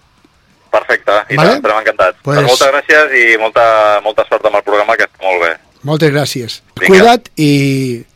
[0.70, 1.56] Perfecte, i Vale.
[1.56, 2.18] tant, estarem encantats.
[2.22, 2.48] Pues- Pues...
[2.52, 3.64] Moltes gràcies i molta,
[4.06, 5.54] molta sort amb el programa, que està molt bé.
[5.88, 6.60] Moltes gràcies.
[6.78, 6.90] Vinga.
[6.92, 7.50] Cuida't i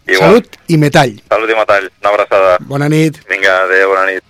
[0.05, 0.19] Igual.
[0.19, 1.15] salut i metall.
[1.31, 2.57] Salut i metall, una abraçada.
[2.67, 3.21] Bona nit.
[3.29, 4.23] Vinga, adéu, bona nit.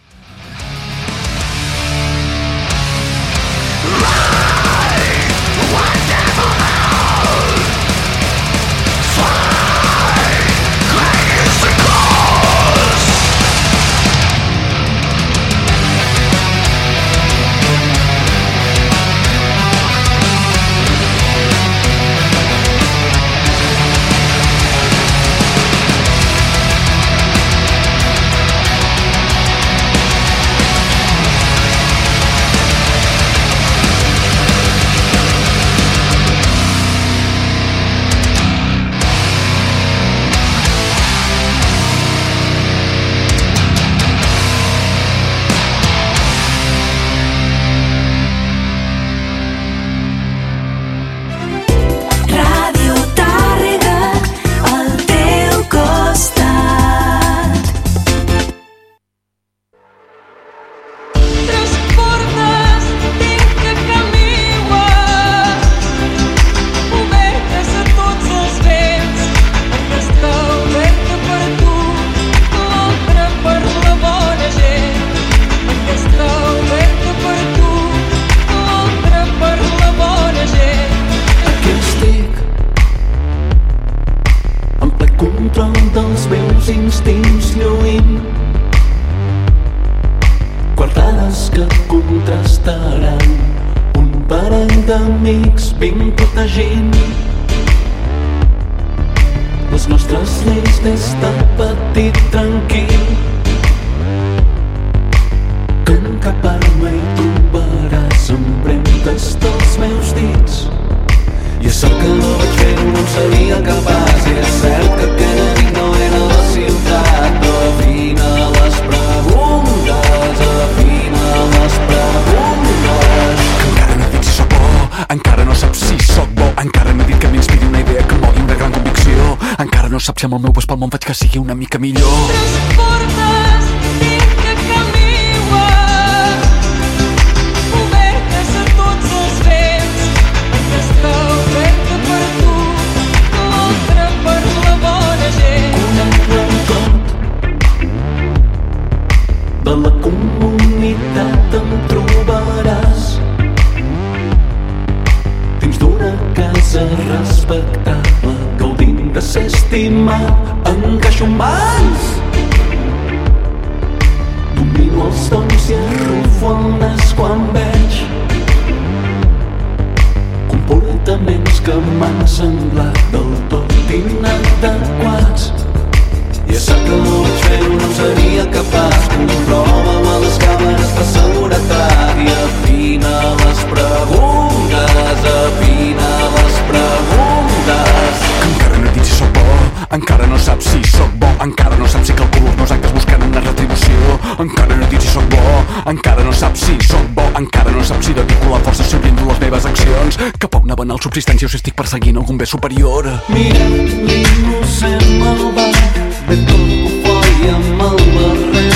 [195.93, 199.25] Encara no saps si sóc bo encara no saps si dedico la força si oriento
[199.29, 200.17] les meves accions.
[200.39, 203.09] Cap a una banal subsistència o si estic perseguint algun bé superior.
[203.29, 203.69] Mira
[204.09, 208.72] l'innocent malvat ve tot cofoi amb el barret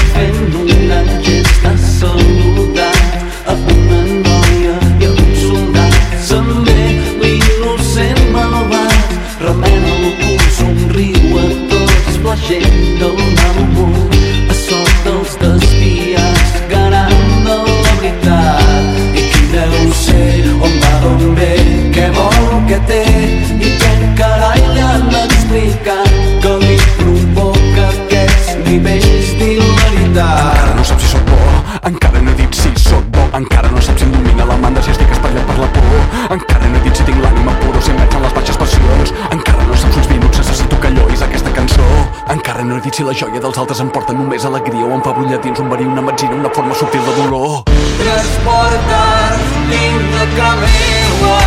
[42.88, 45.60] dit si la joia dels altres em porta només alegria o em fa brullar dins
[45.60, 47.64] un verí, una metzina, una forma subtil de dolor.
[48.00, 51.42] Tres portes tinc de camela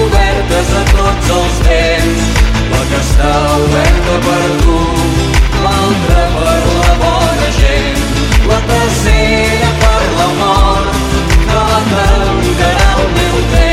[0.00, 2.24] obertes a tots els temps
[2.72, 4.80] la que està oberta per tu
[5.66, 8.02] l'altra per la bona gent.
[8.48, 10.90] La tercera per l'amor
[11.36, 13.65] que la tancarà el meu temps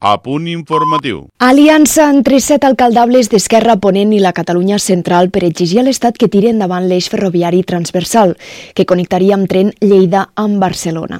[0.00, 1.24] A punt informatiu.
[1.42, 6.28] Aliança entre set alcaldables d'Esquerra Ponent i la Catalunya Central per exigir a l'Estat que
[6.30, 8.36] tiri endavant l'eix ferroviari transversal
[8.78, 11.18] que connectaria amb tren Lleida amb Barcelona.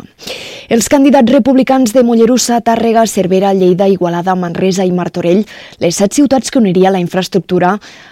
[0.68, 5.46] Els candidats republicans de Mollerussa, Tàrrega, Cervera, Lleida, Igualada, Manresa i Martorell,
[5.80, 7.70] les set ciutats que uniria la infraestructura,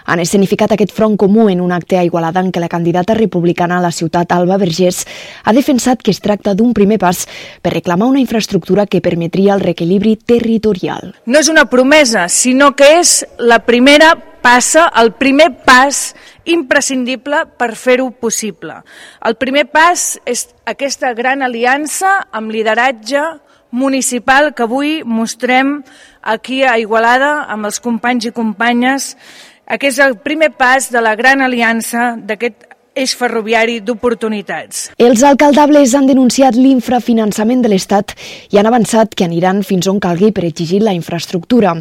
[0.09, 3.77] han escenificat aquest front comú en un acte a Igualada en què la candidata republicana
[3.77, 5.03] a la ciutat, Alba Vergés,
[5.45, 7.27] ha defensat que es tracta d'un primer pas
[7.61, 11.13] per reclamar una infraestructura que permetria el reequilibri territorial.
[11.27, 14.15] No és una promesa, sinó que és la primera
[14.47, 16.15] passa, el primer pas
[16.47, 18.79] imprescindible per fer-ho possible.
[19.27, 23.25] El primer pas és aquesta gran aliança amb lideratge
[23.75, 25.81] municipal que avui mostrem
[26.23, 29.17] aquí a Igualada amb els companys i companyes.
[29.67, 32.66] Aquest és el primer pas de la gran aliança d'aquest
[32.97, 34.87] eix ferroviari d'oportunitats.
[34.97, 38.15] Els alcaldables han denunciat l'infrafinançament de l'Estat
[38.55, 41.75] i han avançat que aniran fins on calgui per exigir la infraestructura.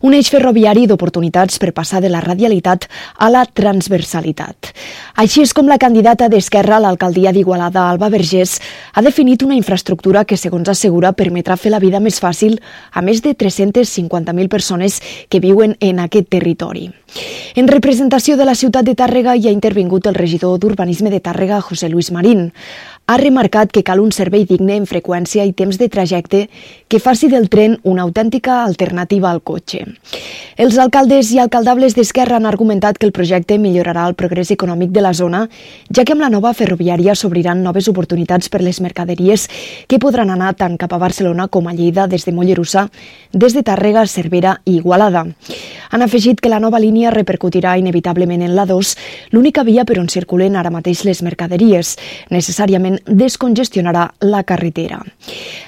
[0.00, 2.88] Un eix ferroviari d'oportunitats per passar de la radialitat
[3.20, 4.72] a la transversalitat.
[5.20, 8.56] Així és com la candidata d'Esquerra a l'alcaldia d'Igualada, Alba Vergés,
[8.94, 12.56] ha definit una infraestructura que, segons assegura, permetrà fer la vida més fàcil
[12.90, 16.88] a més de 350.000 persones que viuen en aquest territori.
[17.54, 21.60] En representació de la ciutat de Tàrrega hi ha intervingut el regidor d'Urbanisme de Tàrrega,
[21.60, 22.52] José Luis Marín.
[23.06, 26.38] Ha remarcat que cal un servei digne en freqüència i temps de trajecte
[26.88, 29.82] que faci del tren una autèntica alternativa al cotxe.
[30.56, 35.02] Els alcaldes i alcaldables d'Esquerra han argumentat que el projecte millorarà el progrés econòmic de
[35.04, 35.42] la zona,
[35.92, 39.50] ja que amb la nova ferroviària s'obriran noves oportunitats per les mercaderies
[39.86, 42.86] que podran anar tant cap a Barcelona com a Lleida des de Mollerussa,
[43.34, 45.26] des de Tàrrega, Cervera i Igualada.
[45.90, 48.96] Han afegit que la nova línia repercutirà inevitablement en la 2,
[49.30, 51.98] l'única via per on circulen ara mateix les mercaderies,
[52.30, 55.00] necessàriament descongestionarà la carretera.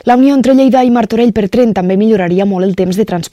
[0.04, 3.26] La unió entre Lleida i Martorell per tren també milloraria molt el temps de transport